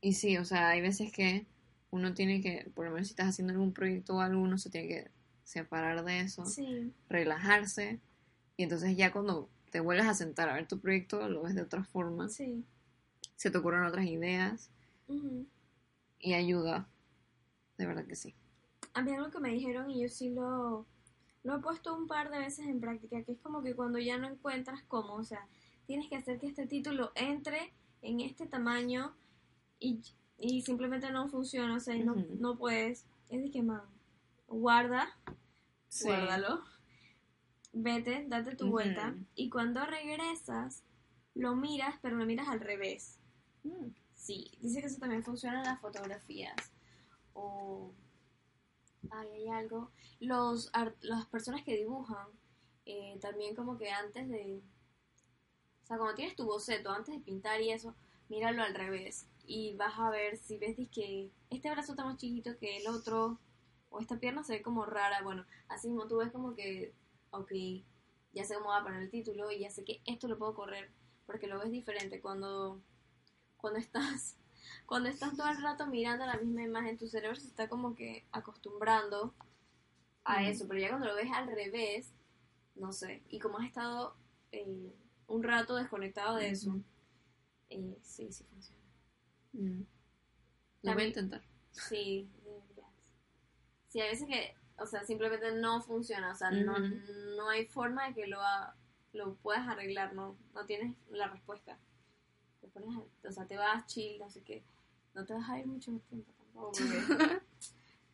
y 0.00 0.12
sí, 0.14 0.36
o 0.38 0.44
sea, 0.44 0.68
hay 0.70 0.80
veces 0.80 1.12
que 1.12 1.46
uno 1.90 2.14
tiene 2.14 2.40
que, 2.40 2.70
por 2.74 2.84
lo 2.84 2.92
menos 2.92 3.08
si 3.08 3.12
estás 3.12 3.28
haciendo 3.28 3.52
algún 3.52 3.72
proyecto 3.72 4.16
o 4.16 4.20
algo, 4.20 4.40
uno 4.40 4.58
se 4.58 4.70
tiene 4.70 4.88
que 4.88 5.10
separar 5.44 6.04
de 6.04 6.20
eso, 6.20 6.44
Sí. 6.46 6.92
relajarse, 7.08 7.98
y 8.56 8.62
entonces 8.64 8.96
ya 8.96 9.12
cuando 9.12 9.48
te 9.70 9.80
vuelves 9.80 10.06
a 10.06 10.14
sentar 10.14 10.48
a 10.48 10.54
ver 10.54 10.66
tu 10.68 10.78
proyecto, 10.80 11.28
lo 11.28 11.42
ves 11.42 11.54
de 11.54 11.62
otra 11.62 11.84
forma, 11.84 12.28
Sí. 12.28 12.64
se 13.36 13.50
te 13.50 13.58
ocurren 13.58 13.84
otras 13.84 14.06
ideas 14.06 14.70
Y 16.20 16.34
ayuda. 16.34 16.88
De 17.76 17.86
verdad 17.86 18.06
que 18.06 18.16
sí. 18.16 18.34
A 18.94 19.02
mí 19.02 19.12
algo 19.12 19.30
que 19.30 19.40
me 19.40 19.50
dijeron 19.50 19.90
y 19.90 20.02
yo 20.02 20.08
sí 20.08 20.30
lo, 20.30 20.86
lo 21.44 21.56
he 21.56 21.60
puesto 21.60 21.96
un 21.96 22.06
par 22.06 22.30
de 22.30 22.38
veces 22.38 22.66
en 22.66 22.80
práctica, 22.80 23.22
que 23.22 23.32
es 23.32 23.38
como 23.40 23.62
que 23.62 23.74
cuando 23.74 23.98
ya 23.98 24.18
no 24.18 24.28
encuentras 24.28 24.82
cómo, 24.88 25.14
o 25.14 25.24
sea, 25.24 25.46
tienes 25.86 26.08
que 26.08 26.16
hacer 26.16 26.38
que 26.38 26.46
este 26.46 26.66
título 26.66 27.12
entre 27.14 27.72
en 28.02 28.20
este 28.20 28.46
tamaño 28.46 29.14
y, 29.78 30.00
y 30.38 30.62
simplemente 30.62 31.10
no 31.10 31.28
funciona, 31.28 31.76
o 31.76 31.80
sea, 31.80 31.94
y 31.94 32.02
no, 32.02 32.14
no 32.38 32.58
puedes. 32.58 33.06
Es 33.28 33.42
de 33.42 33.50
que, 33.50 33.62
man, 33.62 33.82
guarda, 34.48 35.16
guárdalo, 36.02 36.62
vete, 37.72 38.26
date 38.28 38.56
tu 38.56 38.68
vuelta 38.70 39.14
y 39.34 39.50
cuando 39.50 39.84
regresas, 39.84 40.82
lo 41.34 41.54
miras, 41.54 41.96
pero 42.02 42.16
lo 42.16 42.26
miras 42.26 42.48
al 42.48 42.60
revés. 42.60 43.18
Mm. 43.62 43.88
Sí, 44.28 44.50
dice 44.60 44.82
que 44.82 44.88
eso 44.88 44.98
también 44.98 45.24
funciona 45.24 45.60
en 45.60 45.64
las 45.64 45.80
fotografías. 45.80 46.54
O. 47.32 47.94
Ay, 49.10 49.26
hay 49.30 49.48
algo. 49.48 49.90
Los 50.20 50.70
las 51.00 51.24
personas 51.28 51.64
que 51.64 51.74
dibujan, 51.78 52.26
eh, 52.84 53.16
también 53.22 53.56
como 53.56 53.78
que 53.78 53.88
antes 53.88 54.28
de. 54.28 54.60
O 55.82 55.86
sea, 55.86 55.96
cuando 55.96 56.14
tienes 56.14 56.36
tu 56.36 56.44
boceto, 56.44 56.90
antes 56.90 57.14
de 57.14 57.22
pintar 57.22 57.62
y 57.62 57.70
eso, 57.70 57.94
míralo 58.28 58.62
al 58.62 58.74
revés. 58.74 59.26
Y 59.46 59.74
vas 59.76 59.98
a 59.98 60.10
ver 60.10 60.36
si 60.36 60.58
ves 60.58 60.76
que 60.92 61.30
este 61.48 61.70
brazo 61.70 61.92
está 61.92 62.04
más 62.04 62.18
chiquito 62.18 62.58
que 62.58 62.76
el 62.76 62.88
otro, 62.88 63.38
o 63.88 63.98
esta 63.98 64.18
pierna 64.20 64.44
se 64.44 64.56
ve 64.56 64.62
como 64.62 64.84
rara. 64.84 65.22
Bueno, 65.22 65.46
así 65.68 65.88
mismo 65.88 66.06
tú 66.06 66.18
ves 66.18 66.30
como 66.32 66.54
que, 66.54 66.92
ok, 67.30 67.52
ya 68.34 68.44
sé 68.44 68.56
cómo 68.56 68.68
va 68.68 68.80
a 68.80 68.84
poner 68.84 69.04
el 69.04 69.10
título 69.10 69.50
y 69.50 69.60
ya 69.60 69.70
sé 69.70 69.84
que 69.84 70.02
esto 70.04 70.28
lo 70.28 70.36
puedo 70.36 70.54
correr, 70.54 70.90
porque 71.24 71.46
lo 71.46 71.58
ves 71.58 71.70
diferente 71.70 72.20
cuando 72.20 72.82
cuando 73.58 73.78
estás 73.80 74.36
cuando 74.86 75.08
estás 75.10 75.36
todo 75.36 75.48
el 75.50 75.62
rato 75.62 75.86
mirando 75.86 76.26
la 76.26 76.38
misma 76.38 76.62
imagen, 76.62 76.98
tu 76.98 77.08
cerebro 77.08 77.36
se 77.36 77.48
está 77.48 77.68
como 77.68 77.94
que 77.94 78.26
acostumbrando 78.32 79.34
a 80.24 80.44
eso, 80.48 80.66
pero 80.68 80.80
ya 80.80 80.88
cuando 80.90 81.06
lo 81.08 81.14
ves 81.16 81.30
al 81.32 81.48
revés, 81.48 82.12
no 82.76 82.92
sé, 82.92 83.22
y 83.28 83.38
como 83.38 83.58
has 83.58 83.66
estado 83.66 84.16
eh, 84.52 84.92
un 85.26 85.42
rato 85.42 85.76
desconectado 85.76 86.36
de 86.36 86.50
eso, 86.50 86.80
eh, 87.70 87.98
sí, 88.02 88.32
sí 88.32 88.44
funciona. 88.44 88.82
Mm. 89.52 89.82
Lo 90.82 90.94
voy 90.94 91.02
a 91.04 91.06
intentar. 91.08 91.42
Sí. 91.72 92.28
Sí, 93.88 94.00
a 94.00 94.04
veces 94.06 94.28
que, 94.28 94.54
o 94.78 94.86
sea, 94.86 95.04
simplemente 95.04 95.52
no 95.52 95.80
funciona, 95.82 96.32
o 96.32 96.34
sea, 96.34 96.50
no, 96.50 96.78
no 97.36 97.48
hay 97.48 97.66
forma 97.66 98.08
de 98.08 98.14
que 98.14 98.26
lo, 98.26 98.40
ha- 98.42 98.74
lo 99.12 99.34
puedas 99.36 99.66
arreglar, 99.66 100.12
no, 100.14 100.36
no 100.54 100.66
tienes 100.66 100.94
la 101.10 101.28
respuesta. 101.28 101.78
Te 102.68 102.80
pones, 102.80 102.96
a- 102.96 103.28
o 103.28 103.32
sea, 103.32 103.46
te 103.46 103.56
vas 103.56 103.86
chill, 103.86 104.18
no 104.18 104.28
sé 104.30 104.42
qué, 104.42 104.62
no 105.14 105.24
te 105.24 105.32
vas 105.32 105.48
a 105.48 105.58
ir 105.58 105.66
mucho 105.66 105.90
más 105.92 106.02
tiempo 106.04 106.30
tampoco, 106.38 106.72
porque 106.72 106.82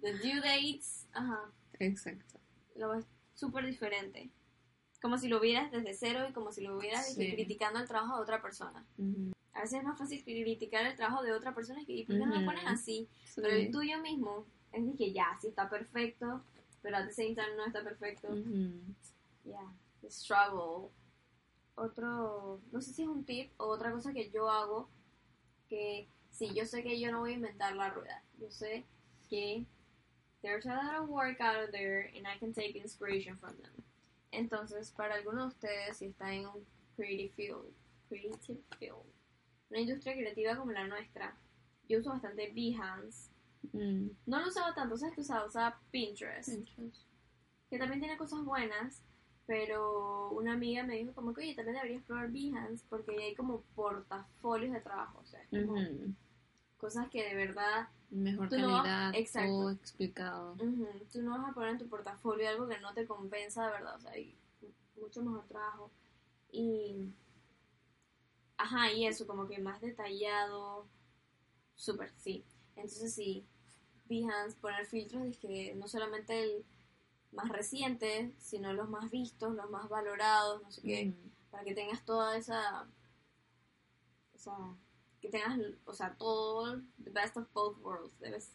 the 0.01 0.13
due 0.19 0.41
dates, 0.41 1.07
ajá, 1.13 1.51
Exacto. 1.81 2.39
lo 2.77 2.91
ves 2.91 3.05
súper 3.35 3.67
diferente. 3.67 4.31
Como 5.03 5.19
si 5.19 5.29
lo 5.29 5.39
vieras 5.41 5.71
desde 5.73 5.93
cero 5.93 6.27
y 6.29 6.33
como 6.33 6.51
si 6.53 6.63
lo 6.63 6.81
Sí. 6.81 7.31
criticando 7.35 7.79
el 7.81 7.87
trabajo 7.89 8.17
de 8.17 8.23
otra 8.23 8.41
persona. 8.41 8.87
A 9.53 9.61
veces 9.61 9.79
es 9.81 9.85
más 9.85 9.99
fácil 9.99 10.23
criticar 10.25 10.87
el 10.87 10.97
trabajo 10.97 11.23
de 11.23 11.33
otra 11.33 11.55
persona 11.55 11.83
y 11.83 11.85
que, 11.85 11.93
¿y 11.93 12.05
por 12.07 12.17
qué 12.17 12.25
no 12.25 12.35
lo 12.41 12.45
pones 12.47 12.67
así? 12.67 13.09
Sí. 13.27 13.41
Pero 13.43 13.55
el 13.55 13.71
tuyo 13.71 13.99
mismo 14.01 14.47
es 14.73 14.87
de 14.87 14.95
que 14.95 15.13
ya, 15.13 15.37
sí 15.41 15.49
está 15.49 15.69
perfecto, 15.69 16.43
pero 16.81 16.97
at 16.97 17.07
the 17.07 17.13
same 17.13 17.35
time 17.35 17.55
no 17.57 17.67
está 17.67 17.83
perfecto. 17.85 18.29
Ya, 19.45 19.61
the 20.01 20.11
struggle. 20.11 20.91
Otro, 21.85 22.61
no 22.73 22.81
sé 22.81 22.95
si 22.95 23.03
es 23.03 23.09
un 23.09 23.25
tip 23.25 23.53
o 23.59 23.67
otra 23.67 23.93
cosa 23.93 24.13
que 24.13 24.31
yo 24.31 24.49
hago, 24.49 24.89
que 25.69 26.09
sí, 26.31 26.51
yo 26.55 26.65
sé 26.65 26.83
que 26.83 26.99
yo 26.99 27.13
no 27.13 27.21
voy 27.21 27.33
a 27.33 27.37
inventar 27.37 27.77
la 27.77 27.91
rueda. 27.91 28.23
Yo 28.39 28.51
sé 28.51 28.85
que 29.29 29.67
there's 30.43 30.67
a 30.67 30.75
lot 30.75 31.03
of 31.03 31.11
work 31.11 31.41
out 31.41 31.71
there 31.73 32.11
and 32.17 32.27
I 32.27 32.39
can 32.39 32.53
take 32.55 32.79
inspiration 32.79 33.37
from 33.37 33.57
them. 33.57 33.85
Entonces, 34.33 34.91
para 34.93 35.17
algunos 35.17 35.43
de 35.43 35.57
ustedes, 35.57 35.99
si 35.99 36.07
están 36.07 36.33
en 36.33 36.47
un 36.47 36.67
creative 36.97 37.33
field, 37.35 37.73
creative 38.09 38.61
field, 38.79 39.05
una 39.71 39.81
industria 39.81 40.15
creativa 40.15 40.57
como 40.57 40.73
la 40.73 40.87
nuestra, 40.87 41.37
yo 41.89 41.99
uso 41.99 42.11
bastante 42.11 42.51
Behance. 42.53 43.31
Mm. 43.73 44.09
No 44.27 44.41
lo 44.41 44.49
usaba 44.49 44.75
tanto, 44.75 44.97
¿sabes 44.97 45.15
qué 45.15 45.21
usaba? 45.21 45.47
Usaba 45.47 45.81
Pinterest 45.91 46.49
Pinterest. 46.49 47.07
que 47.69 47.79
también 47.79 48.01
tiene 48.01 48.17
cosas 48.17 48.43
buenas, 48.45 49.03
pero 49.47 50.31
una 50.31 50.53
amiga 50.55 50.83
me 50.85 50.97
dijo 50.97 51.13
como 51.13 51.35
que, 51.35 51.43
oye, 51.43 51.55
también 51.55 51.77
deberías 51.77 52.03
probar 52.05 52.31
Behance 52.31 52.85
porque 52.89 53.13
ahí 53.13 53.23
hay 53.23 53.35
como 53.35 53.61
portafolios 53.75 54.73
de 54.73 54.81
trabajo, 54.81 55.21
o 55.23 55.27
sea, 55.27 55.43
es 55.43 55.49
como 55.67 55.77
cosas 56.79 57.09
que 57.11 57.25
de 57.25 57.35
verdad 57.35 57.89
Mejor 58.11 58.49
Tú 58.49 58.59
no 58.59 58.71
vas- 58.73 58.83
calidad, 58.83 59.15
exacto. 59.15 59.49
todo 59.51 59.71
explicado. 59.71 60.53
ujú, 60.55 60.89
tú 61.13 61.23
no 61.23 61.31
vas 61.39 61.51
a 61.51 61.53
poner 61.55 61.71
en 61.71 61.79
tu 61.79 61.89
portafolio 61.89 62.49
algo 62.49 62.69
que 62.69 62.79
no 62.81 62.93
te 62.95 63.07
compensa 63.07 63.65
de 63.67 63.73
verdad, 63.73 63.97
o 63.97 64.01
sea, 64.01 64.13
hay 64.13 64.37
mucho 65.01 65.23
mejor 65.23 65.45
trabajo. 65.49 65.91
Y, 66.53 67.09
ajá, 68.57 68.93
y 68.93 69.07
eso, 69.07 69.27
como 69.27 69.49
que 69.49 69.59
más 69.59 69.81
detallado, 69.81 70.87
súper, 71.75 72.13
sí. 72.19 72.45
Entonces 72.77 73.13
sí, 73.15 73.45
Behance, 74.09 74.57
poner 74.61 74.87
filtros 74.87 75.23
de 75.25 75.33
que 75.33 75.75
no 75.75 75.89
solamente 75.89 76.41
el 76.43 76.65
más 77.35 77.49
reciente, 77.49 78.35
sino 78.39 78.73
los 78.73 78.89
más 78.89 79.11
vistos, 79.11 79.55
los 79.55 79.71
más 79.71 79.89
valorados, 79.89 80.63
no 80.63 80.71
sé 80.71 80.83
qué, 80.83 81.09
Ujú. 81.09 81.31
para 81.51 81.65
que 81.65 81.75
tengas 81.75 82.05
toda 82.05 82.37
esa, 82.37 82.87
esa, 84.35 84.57
que 85.21 85.29
tengas, 85.29 85.59
o 85.85 85.93
sea, 85.95 86.15
todo, 86.17 86.81
the 87.03 87.11
best 87.11 87.37
of 87.37 87.47
both 87.53 87.79
worlds, 87.83 88.19
debes, 88.21 88.51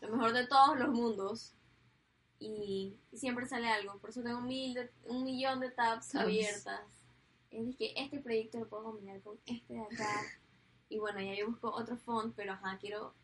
lo 0.00 0.08
mejor 0.10 0.32
de 0.32 0.46
todos 0.46 0.78
los 0.78 0.88
mundos, 0.90 1.54
y, 2.38 2.96
y 3.12 3.18
siempre 3.18 3.46
sale 3.46 3.68
algo, 3.68 3.98
por 3.98 4.10
eso 4.10 4.22
tengo 4.22 4.40
mil 4.40 4.74
de- 4.74 4.90
un 5.06 5.24
millón 5.24 5.60
de 5.60 5.70
tabs 5.70 6.08
Tabs. 6.08 6.24
abiertas, 6.24 6.82
es 7.50 7.76
que 7.76 7.92
este 7.96 8.20
proyecto 8.20 8.58
lo 8.58 8.68
puedo 8.68 8.84
combinar 8.84 9.20
con 9.22 9.38
este 9.46 9.74
de 9.74 9.80
acá, 9.80 10.22
y 10.88 10.98
bueno, 10.98 11.20
ya 11.20 11.34
yo 11.34 11.48
busco 11.48 11.70
otro 11.70 11.96
font, 11.96 12.34
pero 12.34 12.52
ajá, 12.52 12.78
quiero 12.80 13.14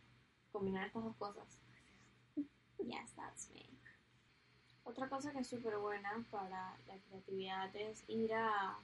combinar 0.52 0.86
estas 0.86 1.04
dos 1.04 1.16
cosas. 1.16 1.46
Yes, 2.78 3.12
that's 3.16 3.48
me. 3.50 3.66
Otra 4.86 5.08
cosa 5.08 5.32
que 5.32 5.40
es 5.40 5.48
súper 5.48 5.76
buena 5.78 6.24
para 6.30 6.48
la 6.86 6.96
creatividad 7.08 7.74
es 7.76 8.02
ir 8.08 8.32
a 8.32 8.78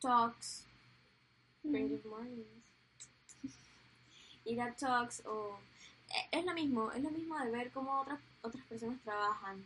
talks, 0.00 0.64
creative 1.62 2.02
mornings. 2.08 2.46
Ir 4.44 4.60
a 4.60 4.74
talks 4.74 5.22
o 5.26 5.56
e- 6.08 6.38
es 6.38 6.44
lo 6.44 6.52
mismo, 6.52 6.90
es 6.92 7.02
lo 7.02 7.10
mismo 7.10 7.38
de 7.38 7.50
ver 7.50 7.70
cómo 7.70 8.00
otras 8.00 8.20
otras 8.42 8.64
personas 8.66 9.00
trabajan 9.02 9.64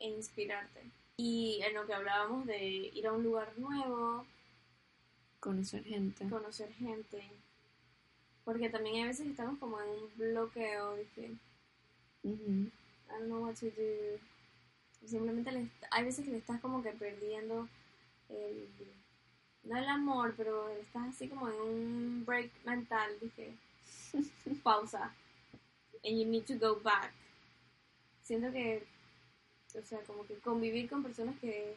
e 0.00 0.08
inspirarte. 0.08 0.82
Y 1.16 1.60
en 1.62 1.74
lo 1.74 1.86
que 1.86 1.94
hablábamos 1.94 2.46
de 2.46 2.58
ir 2.92 3.06
a 3.06 3.12
un 3.12 3.22
lugar 3.22 3.52
nuevo, 3.58 4.26
Conocer 5.40 5.82
gente. 5.84 6.28
conocer 6.28 6.70
gente. 6.74 7.22
Porque 8.44 8.68
también 8.68 9.04
a 9.04 9.08
veces 9.08 9.26
estamos 9.28 9.58
como 9.58 9.80
en 9.80 9.88
un 9.88 10.10
bloqueo 10.16 10.96
de 10.96 11.06
que. 11.14 11.26
I 12.24 12.28
don't 13.08 13.26
know 13.26 13.44
what 13.46 13.54
to 13.56 13.66
do. 13.66 14.18
Simplemente 15.06 15.50
le 15.50 15.68
hay 15.90 16.04
veces 16.04 16.24
que 16.24 16.30
le 16.30 16.38
estás 16.38 16.60
como 16.60 16.82
que 16.82 16.92
perdiendo 16.92 17.68
el, 18.28 18.68
no 19.64 19.76
el 19.76 19.88
amor, 19.88 20.34
pero 20.36 20.68
estás 20.70 21.08
así 21.08 21.28
como 21.28 21.48
en 21.48 21.54
un 21.60 22.24
break 22.26 22.50
mental, 22.64 23.10
dije, 23.20 23.54
pausa, 24.62 25.14
and 26.04 26.18
you 26.18 26.26
need 26.26 26.44
to 26.44 26.54
go 26.58 26.80
back. 26.80 27.12
Siento 28.22 28.52
que, 28.52 28.84
o 29.76 29.82
sea, 29.82 30.00
como 30.02 30.24
que 30.26 30.34
convivir 30.38 30.88
con 30.88 31.02
personas 31.02 31.36
que, 31.40 31.76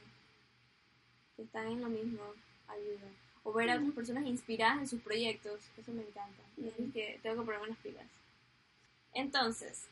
que 1.36 1.44
están 1.44 1.68
en 1.68 1.82
lo 1.82 1.90
mismo 1.90 2.22
ayuda. 2.68 3.10
O 3.44 3.52
ver 3.52 3.70
a 3.72 3.76
otras 3.76 3.92
personas 3.94 4.26
inspiradas 4.26 4.80
en 4.80 4.88
sus 4.88 5.02
proyectos, 5.02 5.60
eso 5.78 5.92
me 5.92 6.04
encanta. 6.04 6.44
Y 6.58 6.68
es 6.68 6.80
Ujú. 6.80 6.92
que 6.94 7.20
tengo 7.24 7.42
que 7.42 7.46
ponerme 7.46 7.68
las 7.70 7.78
pilas. 7.80 8.06
Entonces, 9.14 9.88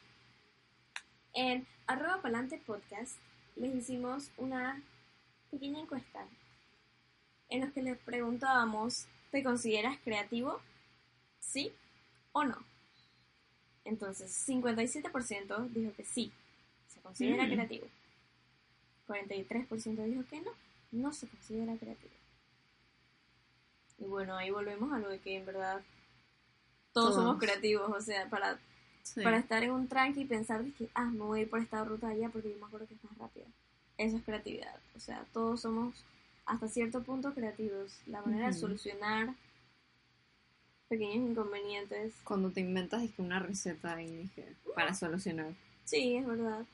en 1.33 1.65
arroba 1.87 2.21
palante 2.21 2.57
podcast 2.57 3.15
les 3.55 3.73
hicimos 3.75 4.31
una 4.37 4.81
pequeña 5.49 5.79
encuesta 5.79 6.25
en 7.49 7.61
los 7.61 7.71
que 7.73 7.81
les 7.81 7.97
preguntábamos, 7.99 9.07
¿te 9.31 9.43
consideras 9.43 9.97
creativo? 10.03 10.59
¿Sí 11.39 11.71
o 12.31 12.43
no? 12.45 12.57
Entonces, 13.83 14.31
57% 14.47 15.67
dijo 15.69 15.91
que 15.93 16.05
sí, 16.05 16.31
se 16.87 17.01
considera 17.01 17.45
Mm. 17.45 17.51
creativo. 17.51 17.87
43% 19.07 20.03
dijo 20.05 20.23
que 20.29 20.39
no, 20.41 20.51
no 20.91 21.11
se 21.11 21.27
considera 21.27 21.75
creativo. 21.75 22.13
Y 23.97 24.05
bueno, 24.05 24.37
ahí 24.37 24.49
volvemos 24.51 24.93
a 24.93 24.99
lo 24.99 25.09
de 25.09 25.19
que 25.19 25.35
en 25.37 25.45
verdad 25.45 25.81
todos, 26.93 27.11
Todos. 27.11 27.15
somos 27.15 27.39
creativos, 27.39 27.89
o 27.89 28.01
sea, 28.01 28.29
para 28.29 28.57
Sí. 29.03 29.21
para 29.21 29.37
estar 29.37 29.63
en 29.63 29.71
un 29.71 29.87
tranqui 29.87 30.21
y 30.21 30.25
pensar 30.25 30.63
de 30.63 30.71
que, 30.71 30.89
ah, 30.93 31.05
me 31.05 31.19
voy 31.19 31.39
a 31.39 31.41
ir 31.43 31.49
por 31.49 31.59
esta 31.59 31.83
ruta 31.83 32.07
allá 32.07 32.29
porque 32.29 32.51
yo 32.51 32.57
me 32.57 32.65
acuerdo 32.65 32.87
que 32.87 32.93
es 32.93 33.03
más 33.03 33.17
rápida. 33.17 33.45
Eso 33.97 34.17
es 34.17 34.23
creatividad. 34.23 34.75
O 34.95 34.99
sea, 34.99 35.25
todos 35.33 35.61
somos 35.61 35.95
hasta 36.45 36.67
cierto 36.67 37.01
punto 37.03 37.33
creativos. 37.33 37.99
La 38.07 38.21
manera 38.21 38.47
de 38.47 38.53
solucionar 38.53 39.33
pequeños 40.87 41.29
inconvenientes. 41.29 42.13
Cuando 42.23 42.51
te 42.51 42.59
inventas 42.59 43.03
es 43.03 43.11
que 43.11 43.21
una 43.21 43.39
receta 43.39 44.01
y 44.01 44.07
dije, 44.07 44.55
para 44.75 44.93
solucionar. 44.93 45.53
Sí, 45.85 46.17
es 46.17 46.27
verdad. 46.27 46.65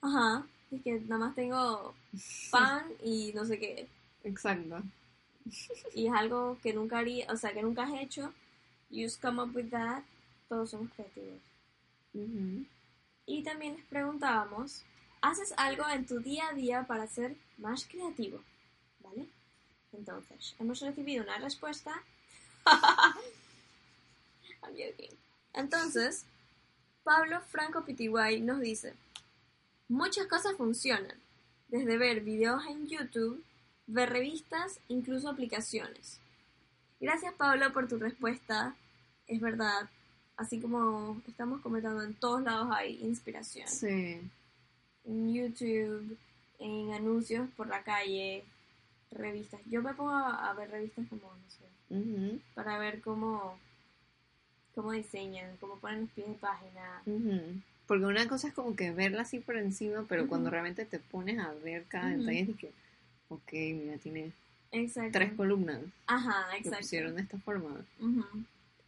Ajá. 0.00 0.46
Es 0.70 0.82
que 0.82 1.00
nada 1.00 1.26
más 1.26 1.34
tengo 1.34 1.94
pan 2.50 2.84
y 3.02 3.32
no 3.34 3.44
sé 3.44 3.58
qué. 3.58 3.88
Exacto. 4.22 4.82
Y 5.94 6.06
es 6.06 6.12
algo 6.12 6.58
que 6.62 6.72
nunca 6.72 6.98
haría, 6.98 7.26
o 7.30 7.36
sea, 7.36 7.52
que 7.52 7.62
nunca 7.62 7.82
has 7.84 7.94
hecho. 8.00 8.32
You 8.90 9.04
just 9.04 9.20
come 9.20 9.42
up 9.42 9.54
with 9.54 9.70
that. 9.70 10.04
Todos 10.48 10.70
somos 10.70 10.90
creativos. 10.92 11.40
Y 13.26 13.42
también 13.42 13.76
les 13.76 13.84
preguntábamos, 13.86 14.84
¿haces 15.20 15.52
algo 15.56 15.88
en 15.88 16.06
tu 16.06 16.20
día 16.20 16.48
a 16.48 16.54
día 16.54 16.86
para 16.86 17.06
ser 17.06 17.36
más 17.58 17.86
creativo? 17.86 18.40
¿Vale? 19.00 19.26
Entonces, 19.92 20.54
hemos 20.58 20.80
recibido 20.80 21.24
una 21.24 21.38
respuesta. 21.38 21.92
Entonces, 25.52 26.24
Pablo 27.04 27.40
Franco 27.42 27.84
Pitiguay 27.84 28.40
nos 28.40 28.60
dice, 28.60 28.94
muchas 29.88 30.26
cosas 30.26 30.56
funcionan, 30.56 31.14
desde 31.68 31.96
ver 31.98 32.20
videos 32.20 32.64
en 32.66 32.86
YouTube, 32.86 33.44
ver 33.86 34.10
revistas, 34.10 34.80
incluso 34.88 35.28
aplicaciones. 35.28 36.20
Gracias 37.00 37.34
Pablo 37.34 37.72
por 37.72 37.88
tu 37.88 37.98
respuesta. 37.98 38.74
Es 39.26 39.40
verdad, 39.40 39.88
así 40.36 40.60
como 40.60 41.20
estamos 41.28 41.60
comentando, 41.60 42.02
en 42.02 42.14
todos 42.14 42.42
lados 42.42 42.68
hay 42.72 42.98
inspiración. 43.02 43.68
Sí. 43.68 44.20
En 45.04 45.34
YouTube, 45.34 46.16
en 46.58 46.92
anuncios 46.92 47.48
por 47.56 47.68
la 47.68 47.82
calle, 47.82 48.44
revistas. 49.10 49.60
Yo 49.66 49.82
me 49.82 49.94
pongo 49.94 50.10
a, 50.12 50.52
ver 50.54 50.70
revistas 50.70 51.06
como, 51.08 51.22
no 51.22 51.50
sé, 51.50 51.94
Ujú. 51.94 52.40
para 52.54 52.78
ver 52.78 53.00
cómo, 53.00 53.58
cómo 54.74 54.92
diseñan, 54.92 55.56
cómo 55.58 55.76
ponen 55.76 56.02
los 56.02 56.10
pies 56.10 56.28
de 56.28 56.34
página. 56.34 57.02
Ujú. 57.06 57.60
Porque 57.86 58.06
una 58.06 58.26
cosa 58.28 58.48
es 58.48 58.54
como 58.54 58.74
que 58.74 58.92
verla 58.92 59.22
así 59.22 59.40
por 59.40 59.56
encima, 59.56 60.06
pero 60.08 60.26
cuando 60.26 60.48
realmente 60.50 60.86
te 60.86 60.98
pones 60.98 61.38
a 61.38 61.52
ver 61.52 61.84
cada 61.84 62.08
detalle, 62.08 62.40
es 62.50 62.56
que, 62.56 62.72
ok, 63.28 63.52
mira, 63.52 63.98
tiene 63.98 64.32
Exacto. 64.72 65.10
tres 65.12 65.34
columnas. 65.34 65.80
Ajá, 66.06 66.46
Lo 66.50 66.56
exacto. 66.56 66.78
pusieron 66.78 67.14
de 67.14 67.22
esta 67.22 67.38
forma. 67.38 67.84
Ujú. 68.00 68.24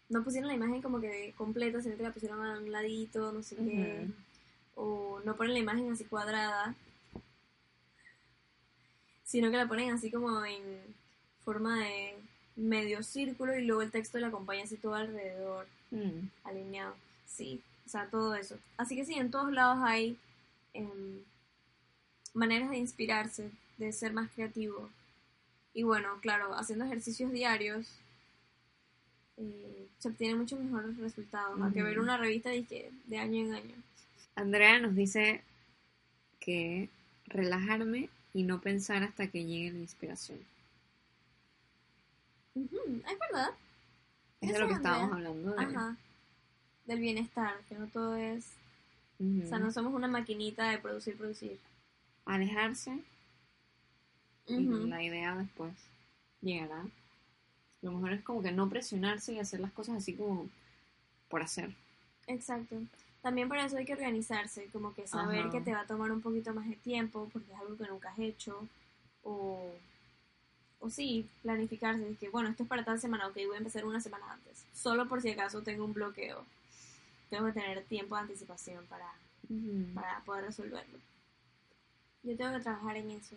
No 0.08 0.22
pusieron 0.22 0.48
la 0.48 0.54
imagen 0.54 0.82
como 0.82 1.00
que 1.00 1.34
completa, 1.36 1.82
sino 1.82 1.96
que 1.96 2.02
la 2.04 2.12
pusieron 2.12 2.44
a 2.44 2.58
un 2.58 2.70
ladito, 2.70 3.32
no 3.32 3.42
sé 3.42 3.56
qué. 3.56 4.06
O 4.76 5.20
no 5.24 5.36
ponen 5.36 5.54
la 5.54 5.58
imagen 5.60 5.90
así 5.90 6.04
cuadrada, 6.04 6.74
sino 9.24 9.50
que 9.50 9.56
la 9.56 9.66
ponen 9.68 9.90
así 9.90 10.10
como 10.10 10.44
en 10.44 10.62
forma 11.44 11.78
de 11.80 12.14
medio 12.56 13.02
círculo 13.02 13.56
y 13.58 13.64
luego 13.64 13.82
el 13.82 13.90
texto 13.90 14.18
le 14.18 14.26
acompaña 14.26 14.64
así 14.64 14.76
todo 14.76 14.94
alrededor, 14.94 15.66
Mm. 15.90 16.28
alineado. 16.44 16.94
Sí, 17.26 17.60
o 17.86 17.88
sea, 17.88 18.06
todo 18.08 18.34
eso. 18.34 18.56
Así 18.76 18.96
que 18.96 19.04
sí, 19.04 19.14
en 19.14 19.30
todos 19.30 19.52
lados 19.52 19.78
hay 19.82 20.16
em, 20.74 21.20
maneras 22.34 22.70
de 22.70 22.76
inspirarse, 22.76 23.50
de 23.78 23.92
ser 23.92 24.12
más 24.12 24.28
creativo. 24.30 24.90
Y 25.74 25.84
bueno, 25.84 26.18
claro, 26.20 26.54
haciendo 26.54 26.84
ejercicios 26.84 27.30
diarios 27.32 27.86
eh, 29.38 29.86
se 29.98 30.08
obtienen 30.08 30.38
muchos 30.38 30.58
mejores 30.60 30.96
resultados, 30.98 31.60
a 31.60 31.72
que 31.72 31.80
Ujú. 31.80 31.88
ver 31.88 31.98
una 32.00 32.16
revista 32.16 32.50
de, 32.50 32.64
que- 32.64 32.90
de 33.06 33.18
año 33.18 33.46
en 33.46 33.54
año. 33.54 33.74
Andrea 34.34 34.78
nos 34.80 34.94
dice 34.94 35.42
que 36.40 36.88
relajarme 37.26 38.08
y 38.34 38.42
no 38.42 38.60
pensar 38.60 39.02
hasta 39.02 39.26
que 39.28 39.44
llegue 39.44 39.72
la 39.72 39.78
inspiración. 39.80 40.38
Ujú, 42.54 42.76
es 43.10 43.18
verdad. 43.18 43.50
Es 44.40 44.52
de 44.52 44.58
lo 44.58 44.68
que 44.68 44.74
Andrea. 44.74 44.92
estábamos 44.92 45.12
hablando. 45.16 45.50
De... 45.54 45.64
Ajá. 45.64 45.96
Del 46.86 47.00
bienestar, 47.00 47.54
que 47.68 47.74
no 47.74 47.86
todo 47.88 48.16
es... 48.16 48.44
Ujú. 49.18 49.44
O 49.44 49.48
sea, 49.48 49.58
no 49.58 49.70
somos 49.72 49.94
una 49.94 50.08
maquinita 50.08 50.70
de 50.70 50.78
producir, 50.78 51.16
producir. 51.16 51.58
Alejarse 52.26 52.98
y 54.46 54.66
Ujú, 54.68 54.86
la 54.86 55.02
idea 55.02 55.34
después 55.36 55.72
llegará. 56.42 56.84
Lo 57.82 57.92
mejor 57.92 58.12
es 58.12 58.22
como 58.22 58.42
que 58.42 58.52
no 58.52 58.68
presionarse 58.68 59.32
y 59.32 59.38
hacer 59.38 59.60
las 59.60 59.72
cosas 59.72 59.96
así 59.96 60.14
como 60.14 60.48
por 61.28 61.42
hacer. 61.42 61.74
Exacto. 62.26 62.76
También 63.22 63.48
para 63.48 63.64
eso 63.66 63.76
hay 63.76 63.84
que 63.84 63.94
organizarse, 63.94 64.68
como 64.72 64.94
que 64.94 65.06
saber 65.06 65.40
Ajá. 65.40 65.50
que 65.50 65.60
te 65.60 65.72
va 65.72 65.80
a 65.80 65.86
tomar 65.86 66.12
un 66.12 66.20
poquito 66.20 66.54
más 66.54 66.68
de 66.68 66.76
tiempo 66.76 67.28
porque 67.32 67.52
es 67.52 67.58
algo 67.58 67.76
que 67.76 67.88
nunca 67.88 68.10
has 68.10 68.18
hecho. 68.18 68.68
O, 69.22 69.72
o 70.80 70.90
sí, 70.90 71.28
planificarse. 71.42 72.02
De 72.02 72.14
que, 72.14 72.28
bueno, 72.28 72.48
esto 72.48 72.62
es 72.62 72.68
para 72.68 72.84
tal 72.84 73.00
semana, 73.00 73.26
ok, 73.26 73.34
voy 73.46 73.56
a 73.56 73.58
empezar 73.58 73.84
una 73.84 74.00
semana 74.00 74.32
antes. 74.32 74.64
Solo 74.72 75.08
por 75.08 75.22
si 75.22 75.30
acaso 75.30 75.62
tengo 75.62 75.84
un 75.84 75.92
bloqueo. 75.92 76.44
Tengo 77.28 77.46
que 77.46 77.52
tener 77.52 77.82
tiempo 77.84 78.14
de 78.14 78.22
anticipación 78.22 78.86
para, 78.86 79.12
para 79.94 80.20
poder 80.20 80.44
resolverlo. 80.44 80.98
Yo 82.22 82.36
tengo 82.36 82.52
que 82.52 82.60
trabajar 82.60 82.96
en 82.96 83.10
eso. 83.10 83.36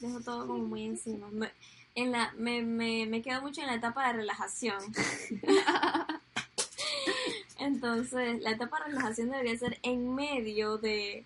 Dejo 0.00 0.20
todo 0.20 0.46
como 0.46 0.64
muy 0.64 0.84
encima. 0.84 1.28
Me, 1.30 1.50
en 1.96 2.12
la, 2.12 2.32
me, 2.36 2.62
me, 2.62 3.06
me 3.06 3.22
quedo 3.22 3.42
mucho 3.42 3.62
en 3.62 3.66
la 3.66 3.74
etapa 3.74 4.06
de 4.06 4.12
relajación. 4.12 4.78
Entonces, 7.58 8.40
la 8.42 8.50
etapa 8.52 8.78
de 8.80 8.92
relajación 8.92 9.30
debería 9.30 9.56
ser 9.58 9.78
en 9.82 10.14
medio 10.14 10.78
de 10.78 11.24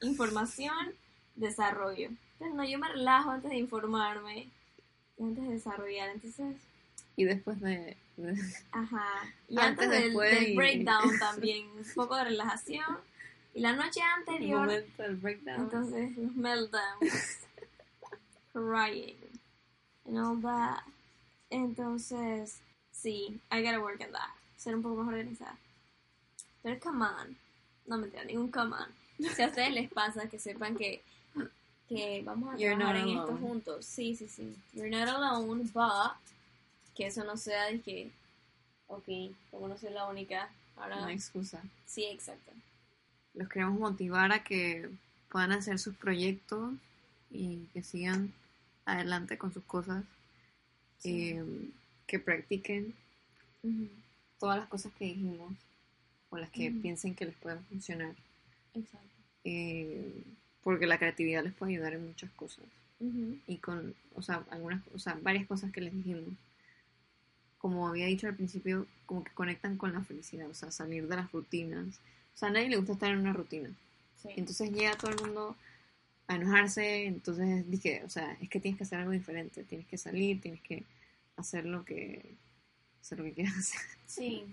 información, 0.00 0.94
desarrollo. 1.34 2.10
Entonces, 2.34 2.54
no, 2.56 2.64
yo 2.64 2.78
me 2.78 2.88
relajo 2.88 3.30
antes 3.30 3.50
de 3.50 3.56
informarme 3.58 4.48
y 5.18 5.22
antes 5.22 5.44
de 5.44 5.50
desarrollar. 5.54 6.10
Entonces, 6.10 6.56
Y 7.16 7.24
después 7.24 7.60
de... 7.60 7.96
Ajá. 8.72 9.04
Y 9.48 9.58
Antes, 9.58 9.86
antes, 9.86 9.90
del, 9.90 10.14
del 10.14 10.48
y- 10.50 10.56
breakdown 10.56 11.10
también, 11.18 11.66
un 11.68 11.84
poco 11.94 12.16
de 12.16 12.24
relajación. 12.24 12.98
Y 13.54 13.60
la 13.60 13.72
noche 13.72 14.00
el 14.00 14.06
anterior, 14.20 14.66
momento 14.66 15.02
del 15.02 15.16
breakdown. 15.16 15.60
entonces 15.62 16.16
los 16.18 16.34
meltdowns, 16.36 17.38
crying, 18.52 19.16
and 20.06 20.18
all 20.18 20.36
that. 20.42 20.82
Entonces, 21.50 22.58
sí, 22.92 23.40
I 23.50 23.62
gotta 23.62 23.80
work 23.80 24.00
on 24.00 24.12
that. 24.12 24.30
Ser 24.56 24.74
un 24.74 24.82
poco 24.82 25.02
más 25.02 25.08
organizada. 25.08 25.56
Pero 26.62 26.78
come 26.80 27.02
on. 27.04 27.36
No 27.86 27.96
me 27.98 28.08
ningún 28.26 28.50
come 28.50 28.74
on. 28.74 28.88
Si 29.18 29.42
a 29.42 29.46
ustedes 29.46 29.72
les 29.72 29.90
pasa, 29.90 30.28
que 30.28 30.38
sepan 30.38 30.76
que, 30.76 31.00
que 31.88 32.22
vamos 32.24 32.54
a 32.54 32.58
You're 32.58 32.76
trabajar 32.76 32.96
esto 33.08 33.22
alone. 33.22 33.40
juntos. 33.40 33.86
Sí, 33.86 34.16
sí, 34.16 34.26
sí. 34.28 34.54
You're 34.72 34.90
not 34.90 35.08
alone, 35.08 35.70
but 35.72 36.12
que 36.94 37.06
eso 37.06 37.22
no 37.24 37.36
sea 37.36 37.66
de 37.66 37.80
que, 37.80 38.10
ok, 38.88 39.04
como 39.50 39.68
no 39.68 39.78
soy 39.78 39.90
la 39.90 40.06
única, 40.08 40.48
ahora 40.76 40.96
No 41.00 41.06
hay 41.06 41.14
excusa. 41.14 41.62
sí, 41.86 42.04
exacto. 42.06 42.52
Los 43.34 43.48
queremos 43.48 43.78
motivar 43.78 44.32
a 44.32 44.42
que 44.42 44.88
puedan 45.28 45.52
hacer 45.52 45.78
sus 45.78 45.94
proyectos 45.94 46.72
y 47.30 47.66
que 47.74 47.82
sigan 47.82 48.32
adelante 48.86 49.36
con 49.36 49.52
sus 49.52 49.64
cosas. 49.64 50.04
Sí. 50.98 51.30
Eh, 51.30 51.70
que 52.06 52.18
practiquen 52.18 52.94
todas 54.38 54.58
las 54.58 54.68
cosas 54.68 54.92
que 54.94 55.06
dijimos. 55.06 55.52
o 56.30 56.38
las 56.38 56.50
que 56.50 56.70
piensen 56.70 57.14
que 57.14 57.26
les 57.26 57.36
pueden 57.36 57.64
funcionar. 57.66 58.14
Exacto. 58.74 59.08
eh, 59.44 60.24
porque 60.62 60.86
la 60.88 60.98
creatividad 60.98 61.44
les 61.44 61.54
puede 61.54 61.74
ayudar 61.74 61.92
en 61.94 62.08
muchas 62.08 62.28
cosas. 62.32 62.64
Y 63.46 63.58
con, 63.58 63.94
o 64.16 64.22
sea, 64.22 64.44
algunas, 64.50 64.82
o 64.92 64.98
sea, 64.98 65.16
varias 65.22 65.46
cosas 65.46 65.70
que 65.70 65.80
les 65.80 65.94
dijimos. 65.94 66.34
Como 67.58 67.86
había 67.86 68.06
dicho 68.06 68.26
al 68.26 68.34
principio, 68.34 68.86
como 69.06 69.22
que 69.22 69.30
conectan 69.32 69.76
con 69.76 69.92
la 69.92 70.02
felicidad, 70.02 70.48
o 70.50 70.54
sea, 70.54 70.72
salir 70.72 71.06
de 71.06 71.14
las 71.14 71.30
rutinas. 71.30 72.00
O 72.34 72.38
sea, 72.38 72.48
a 72.48 72.50
nadie 72.50 72.68
le 72.68 72.78
gusta 72.78 72.94
estar 72.94 73.12
en 73.12 73.20
una 73.20 73.32
rutina. 73.32 73.70
Sí. 74.20 74.30
Entonces 74.36 74.72
llega 74.72 74.96
todo 74.96 75.12
el 75.12 75.20
mundo 75.20 75.56
a 76.28 76.34
enojarse, 76.34 77.06
entonces 77.06 77.70
dije, 77.70 78.02
o 78.04 78.08
sea, 78.08 78.36
es 78.40 78.48
que 78.48 78.60
tienes 78.60 78.78
que 78.78 78.84
hacer 78.84 78.98
algo 78.98 79.12
diferente, 79.12 79.64
tienes 79.64 79.86
que 79.86 79.98
salir, 79.98 80.40
tienes 80.40 80.60
que 80.60 80.82
hacer 81.36 81.64
lo 81.66 81.84
que, 81.84 82.34
hacer 83.00 83.18
lo 83.18 83.24
que 83.24 83.32
quieras 83.32 83.56
hacer. 83.56 83.80
Sí, 84.06 84.44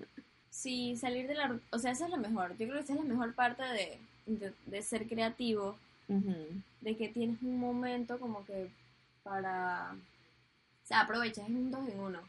sí, 0.50 0.96
salir 0.98 1.28
de 1.28 1.36
la... 1.36 1.60
O 1.72 1.80
sea, 1.80 1.92
esa 1.92 2.06
es 2.06 2.12
la 2.12 2.18
mejor. 2.18 2.52
Yo 2.52 2.68
creo 2.68 2.74
que 2.74 2.84
esa 2.84 2.94
es 2.94 3.00
la 3.00 3.06
mejor 3.06 3.34
parte 3.34 3.64
de, 3.64 3.98
de, 4.28 4.54
de 4.66 4.82
ser 4.82 5.08
creativo, 5.08 5.78
de 6.82 6.96
que 6.96 7.10
tienes 7.10 7.42
un 7.42 7.58
momento 7.60 8.20
como 8.20 8.46
que 8.46 8.70
para... 9.24 9.94
O 9.94 10.86
sea, 10.86 11.02
aprovechas, 11.02 11.46
es 11.50 11.56
un 11.56 11.72
dos 11.72 11.88
en 11.90 12.00
uno. 12.00 12.20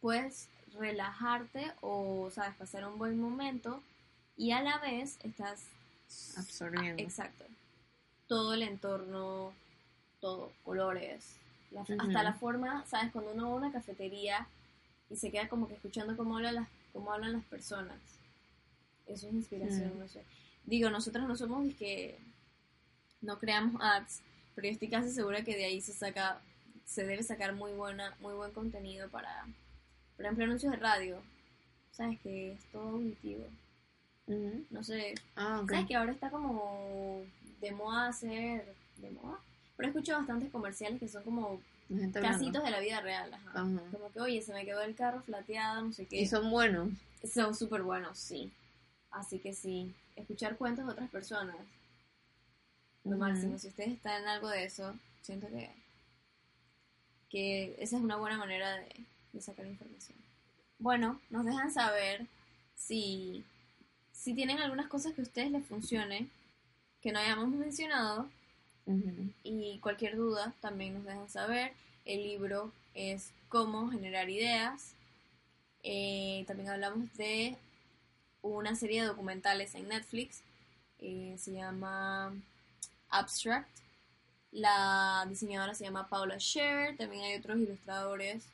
Puedes 0.00 0.48
relajarte 0.78 1.72
o, 1.80 2.30
sabes, 2.30 2.54
pasar 2.54 2.86
un 2.86 2.98
buen 2.98 3.18
momento 3.18 3.82
y 4.36 4.52
a 4.52 4.62
la 4.62 4.78
vez 4.78 5.18
estás... 5.24 5.64
Absorbiendo. 6.36 7.02
Exacto. 7.02 7.44
Todo 8.30 8.54
el 8.54 8.62
entorno, 8.62 9.52
todo, 10.20 10.52
colores, 10.62 11.34
la- 11.72 11.80
hasta 11.80 12.22
la 12.22 12.32
forma, 12.34 12.84
¿sabes? 12.86 13.10
Cuando 13.10 13.32
uno 13.32 13.48
va 13.48 13.54
a 13.54 13.56
una 13.56 13.72
cafetería 13.72 14.46
y 15.10 15.16
se 15.16 15.32
queda 15.32 15.48
como 15.48 15.66
que 15.66 15.74
escuchando 15.74 16.16
cómo 16.16 16.36
hablan 16.36 16.54
las, 16.54 16.68
cómo 16.92 17.12
hablan 17.12 17.32
las 17.32 17.44
personas. 17.46 17.98
Eso 19.08 19.26
es 19.26 19.34
inspiración, 19.34 19.98
no 19.98 20.06
sé. 20.06 20.22
Digo, 20.64 20.90
nosotros 20.90 21.26
no 21.26 21.36
somos 21.36 21.74
que 21.74 22.18
no 23.20 23.36
creamos 23.40 23.82
ads, 23.82 24.20
pero 24.54 24.68
yo 24.68 24.72
estoy 24.74 24.88
casi 24.88 25.10
segura 25.10 25.42
que 25.42 25.56
de 25.56 25.64
ahí 25.64 25.80
se 25.80 25.92
saca, 25.92 26.40
se 26.86 27.04
debe 27.04 27.24
sacar 27.24 27.52
muy 27.54 27.72
buena, 27.72 28.14
muy 28.20 28.34
buen 28.34 28.52
contenido 28.52 29.08
para, 29.08 29.44
por 30.16 30.24
ejemplo, 30.24 30.44
anuncios 30.44 30.70
de 30.70 30.78
radio. 30.78 31.18
¿Sabes? 31.90 32.20
Que 32.20 32.52
es 32.52 32.60
todo 32.70 32.90
auditivo. 32.90 33.44
No 34.70 34.84
sé, 34.84 35.14
Ah. 35.34 35.64
¿Sabes 35.68 35.86
que 35.88 35.96
ahora 35.96 36.12
está 36.12 36.30
como 36.30 37.24
de 37.60 37.72
moda 37.72 38.08
hacer... 38.08 38.74
¿De 38.96 39.10
moda? 39.10 39.38
Pero 39.76 39.88
he 39.88 39.90
escuchado 39.90 40.18
bastantes 40.18 40.50
comerciales 40.50 41.00
que 41.00 41.08
son 41.08 41.22
como 41.22 41.60
hablando. 41.90 42.20
casitos 42.20 42.62
de 42.62 42.70
la 42.70 42.80
vida 42.80 43.00
real. 43.00 43.32
Ajá. 43.32 43.50
Ajá. 43.50 43.82
Como 43.92 44.12
que, 44.12 44.20
oye, 44.20 44.42
se 44.42 44.52
me 44.52 44.64
quedó 44.64 44.82
el 44.82 44.94
carro 44.94 45.22
flateado, 45.22 45.82
no 45.82 45.92
sé 45.92 46.06
qué. 46.06 46.20
Y 46.20 46.26
son 46.26 46.50
buenos. 46.50 46.90
Son 47.32 47.54
súper 47.54 47.82
buenos, 47.82 48.18
sí. 48.18 48.52
Así 49.10 49.38
que 49.38 49.52
sí, 49.54 49.92
escuchar 50.16 50.56
cuentos 50.56 50.86
de 50.86 50.92
otras 50.92 51.10
personas. 51.10 51.56
Lo 53.04 53.16
máximo. 53.16 53.58
Si 53.58 53.68
ustedes 53.68 53.92
están 53.92 54.22
en 54.22 54.28
algo 54.28 54.48
de 54.48 54.64
eso, 54.64 54.94
siento 55.22 55.48
que, 55.48 55.70
que 57.30 57.74
esa 57.78 57.96
es 57.96 58.02
una 58.02 58.16
buena 58.16 58.36
manera 58.36 58.76
de, 58.76 59.04
de 59.32 59.40
sacar 59.40 59.66
información. 59.66 60.18
Bueno, 60.78 61.20
nos 61.30 61.44
dejan 61.44 61.72
saber 61.72 62.26
si, 62.76 63.44
si 64.12 64.34
tienen 64.34 64.58
algunas 64.58 64.88
cosas 64.88 65.14
que 65.14 65.22
a 65.22 65.24
ustedes 65.24 65.50
les 65.50 65.66
funcione, 65.66 66.28
que 67.02 67.12
no 67.12 67.18
hayamos 67.18 67.48
mencionado, 67.50 68.28
y 69.44 69.78
cualquier 69.78 70.16
duda 70.16 70.52
también 70.60 70.94
nos 70.94 71.04
dejan 71.04 71.28
saber. 71.28 71.72
El 72.04 72.22
libro 72.24 72.72
es 72.94 73.30
Cómo 73.48 73.88
generar 73.90 74.28
ideas. 74.28 74.94
Eh, 75.84 76.44
también 76.48 76.70
hablamos 76.70 77.14
de 77.16 77.56
una 78.42 78.74
serie 78.74 79.02
de 79.02 79.08
documentales 79.08 79.74
en 79.74 79.88
Netflix. 79.88 80.40
eh, 81.02 81.36
se 81.38 81.52
llama 81.52 82.32
Abstract. 83.08 83.70
La 84.52 85.24
diseñadora 85.28 85.74
se 85.74 85.84
llama 85.84 86.08
Paula 86.08 86.38
Scher. 86.38 86.96
También 86.96 87.22
hay 87.22 87.36
otros 87.38 87.58
ilustradores 87.58 88.44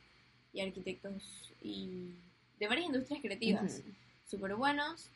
y 0.53 0.61
arquitectos 0.61 1.23
y 1.61 2.11
de 2.59 2.67
varias 2.67 2.87
industrias 2.87 3.21
creativas 3.21 3.79
Ujú. 3.79 3.93
súper 4.29 4.55
buenos. 4.55 5.07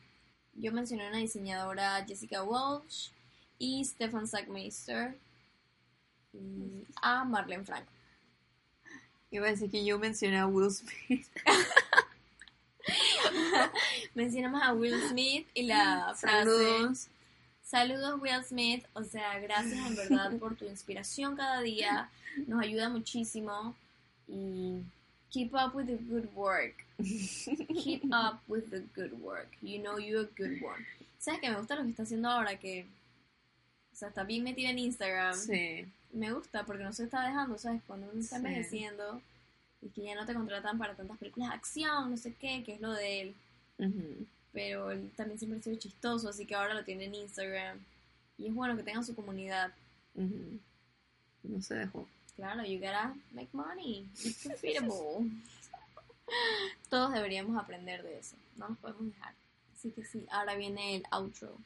Yo 0.54 0.72
mencioné 0.72 1.08
una 1.08 1.18
diseñadora 1.18 2.04
Jessica 2.06 2.42
Walsh 2.42 3.08
y 3.58 3.84
Stefan 3.84 4.26
Sackmeister 4.26 5.16
y 6.32 6.86
a 7.00 7.24
Marlene 7.24 7.64
Franco. 7.64 7.90
Iba 9.30 9.46
a 9.46 9.50
decir 9.50 9.70
que 9.70 9.84
yo 9.84 9.98
mencioné 9.98 10.38
a 10.38 10.46
Will 10.46 10.70
Smith. 10.70 11.26
Mencionamos 14.14 14.62
a 14.62 14.72
Will 14.72 15.00
Smith 15.08 15.46
y 15.54 15.62
la 15.62 16.14
frase 16.14 16.44
Saludos. 16.44 17.08
Saludos 17.62 18.20
Will 18.20 18.44
Smith, 18.44 18.84
o 18.92 19.02
sea, 19.02 19.38
gracias 19.38 19.86
en 19.86 19.96
verdad 19.96 20.36
por 20.38 20.56
tu 20.56 20.66
inspiración 20.66 21.36
cada 21.36 21.62
día, 21.62 22.10
nos 22.46 22.62
ayuda 22.62 22.90
muchísimo 22.90 23.74
y 24.28 24.82
keep 25.30 25.54
up 25.54 25.74
with 25.74 25.86
the 25.86 25.96
good 25.96 26.28
work. 26.34 26.74
Keep 27.02 28.04
up 28.12 28.40
with 28.46 28.70
the 28.70 28.82
good 28.94 29.12
work. 29.22 29.48
You 29.62 29.78
know 29.78 29.98
you're 29.98 30.24
a 30.24 30.28
good 30.36 30.62
one. 30.62 30.84
¿Sabes 31.18 31.40
que 31.40 31.48
me 31.48 31.56
gusta 31.56 31.76
lo 31.76 31.84
que 31.84 31.90
está 31.90 32.02
haciendo 32.02 32.28
ahora? 32.28 32.56
Que, 32.56 32.86
o 33.92 33.96
sea, 33.96 34.08
está 34.08 34.24
bien 34.24 34.42
metida 34.44 34.70
en 34.70 34.78
Instagram. 34.78 35.34
Sí. 35.34 35.86
Me 36.12 36.32
gusta 36.32 36.64
porque 36.64 36.84
no 36.84 36.92
se 36.92 37.04
está 37.04 37.26
dejando, 37.26 37.58
¿sabes? 37.58 37.82
Cuando 37.86 38.08
uno 38.10 38.20
está 38.20 38.36
Sí. 38.38 38.44
envejeciendo 38.46 39.20
y 39.80 39.88
que 39.88 40.02
ya 40.02 40.14
no 40.14 40.26
te 40.26 40.34
contratan 40.34 40.78
para 40.78 40.94
tantas 40.94 41.18
películas 41.18 41.50
de 41.50 41.54
acción, 41.56 42.10
no 42.10 42.16
sé 42.16 42.34
qué, 42.34 42.62
que 42.64 42.74
es 42.74 42.80
lo 42.80 42.92
de 42.92 43.20
él. 43.20 43.34
Pero 44.52 44.90
él 44.90 45.10
también 45.16 45.38
siempre 45.38 45.58
ha 45.58 45.62
sido 45.62 45.76
chistoso, 45.76 46.28
así 46.28 46.44
que 46.46 46.54
ahora 46.54 46.74
lo 46.74 46.84
tiene 46.84 47.04
en 47.04 47.14
Instagram. 47.14 47.78
Y 48.38 48.46
es 48.48 48.54
bueno 48.54 48.76
que 48.76 48.82
tenga 48.82 49.02
su 49.02 49.14
comunidad. 49.14 49.72
No 50.14 51.60
se 51.62 51.74
dejó. 51.74 52.06
Claro, 52.36 52.64
you 52.64 52.78
gotta 52.78 53.14
make 53.32 53.48
money. 53.52 54.06
It's 54.24 54.44
profitable. 54.46 55.30
Todos 56.88 57.12
deberíamos 57.12 57.56
aprender 57.60 58.02
de 58.02 58.18
eso. 58.18 58.36
No 58.56 58.68
nos 58.70 58.78
podemos 58.78 59.06
dejar. 59.06 59.34
Así 59.76 59.90
que 59.90 60.04
sí, 60.04 60.26
ahora 60.30 60.54
viene 60.54 60.96
el 60.96 61.02
outro. 61.10 61.56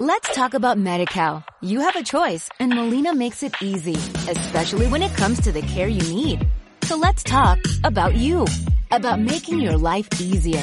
Let's 0.00 0.34
talk 0.34 0.54
about 0.54 0.76
MediCal. 0.76 1.44
You 1.62 1.80
have 1.80 1.96
a 1.96 2.02
choice 2.02 2.50
and 2.60 2.74
Molina 2.74 3.14
makes 3.14 3.42
it 3.42 3.54
easy, 3.62 3.94
especially 4.28 4.88
when 4.88 5.02
it 5.02 5.14
comes 5.16 5.40
to 5.42 5.52
the 5.52 5.62
care 5.62 5.88
you 5.88 6.02
need. 6.14 6.46
So 6.82 6.96
let's 6.96 7.22
talk 7.22 7.58
about 7.84 8.14
you, 8.14 8.46
about 8.90 9.18
making 9.18 9.60
your 9.60 9.78
life 9.78 10.08
easier, 10.20 10.62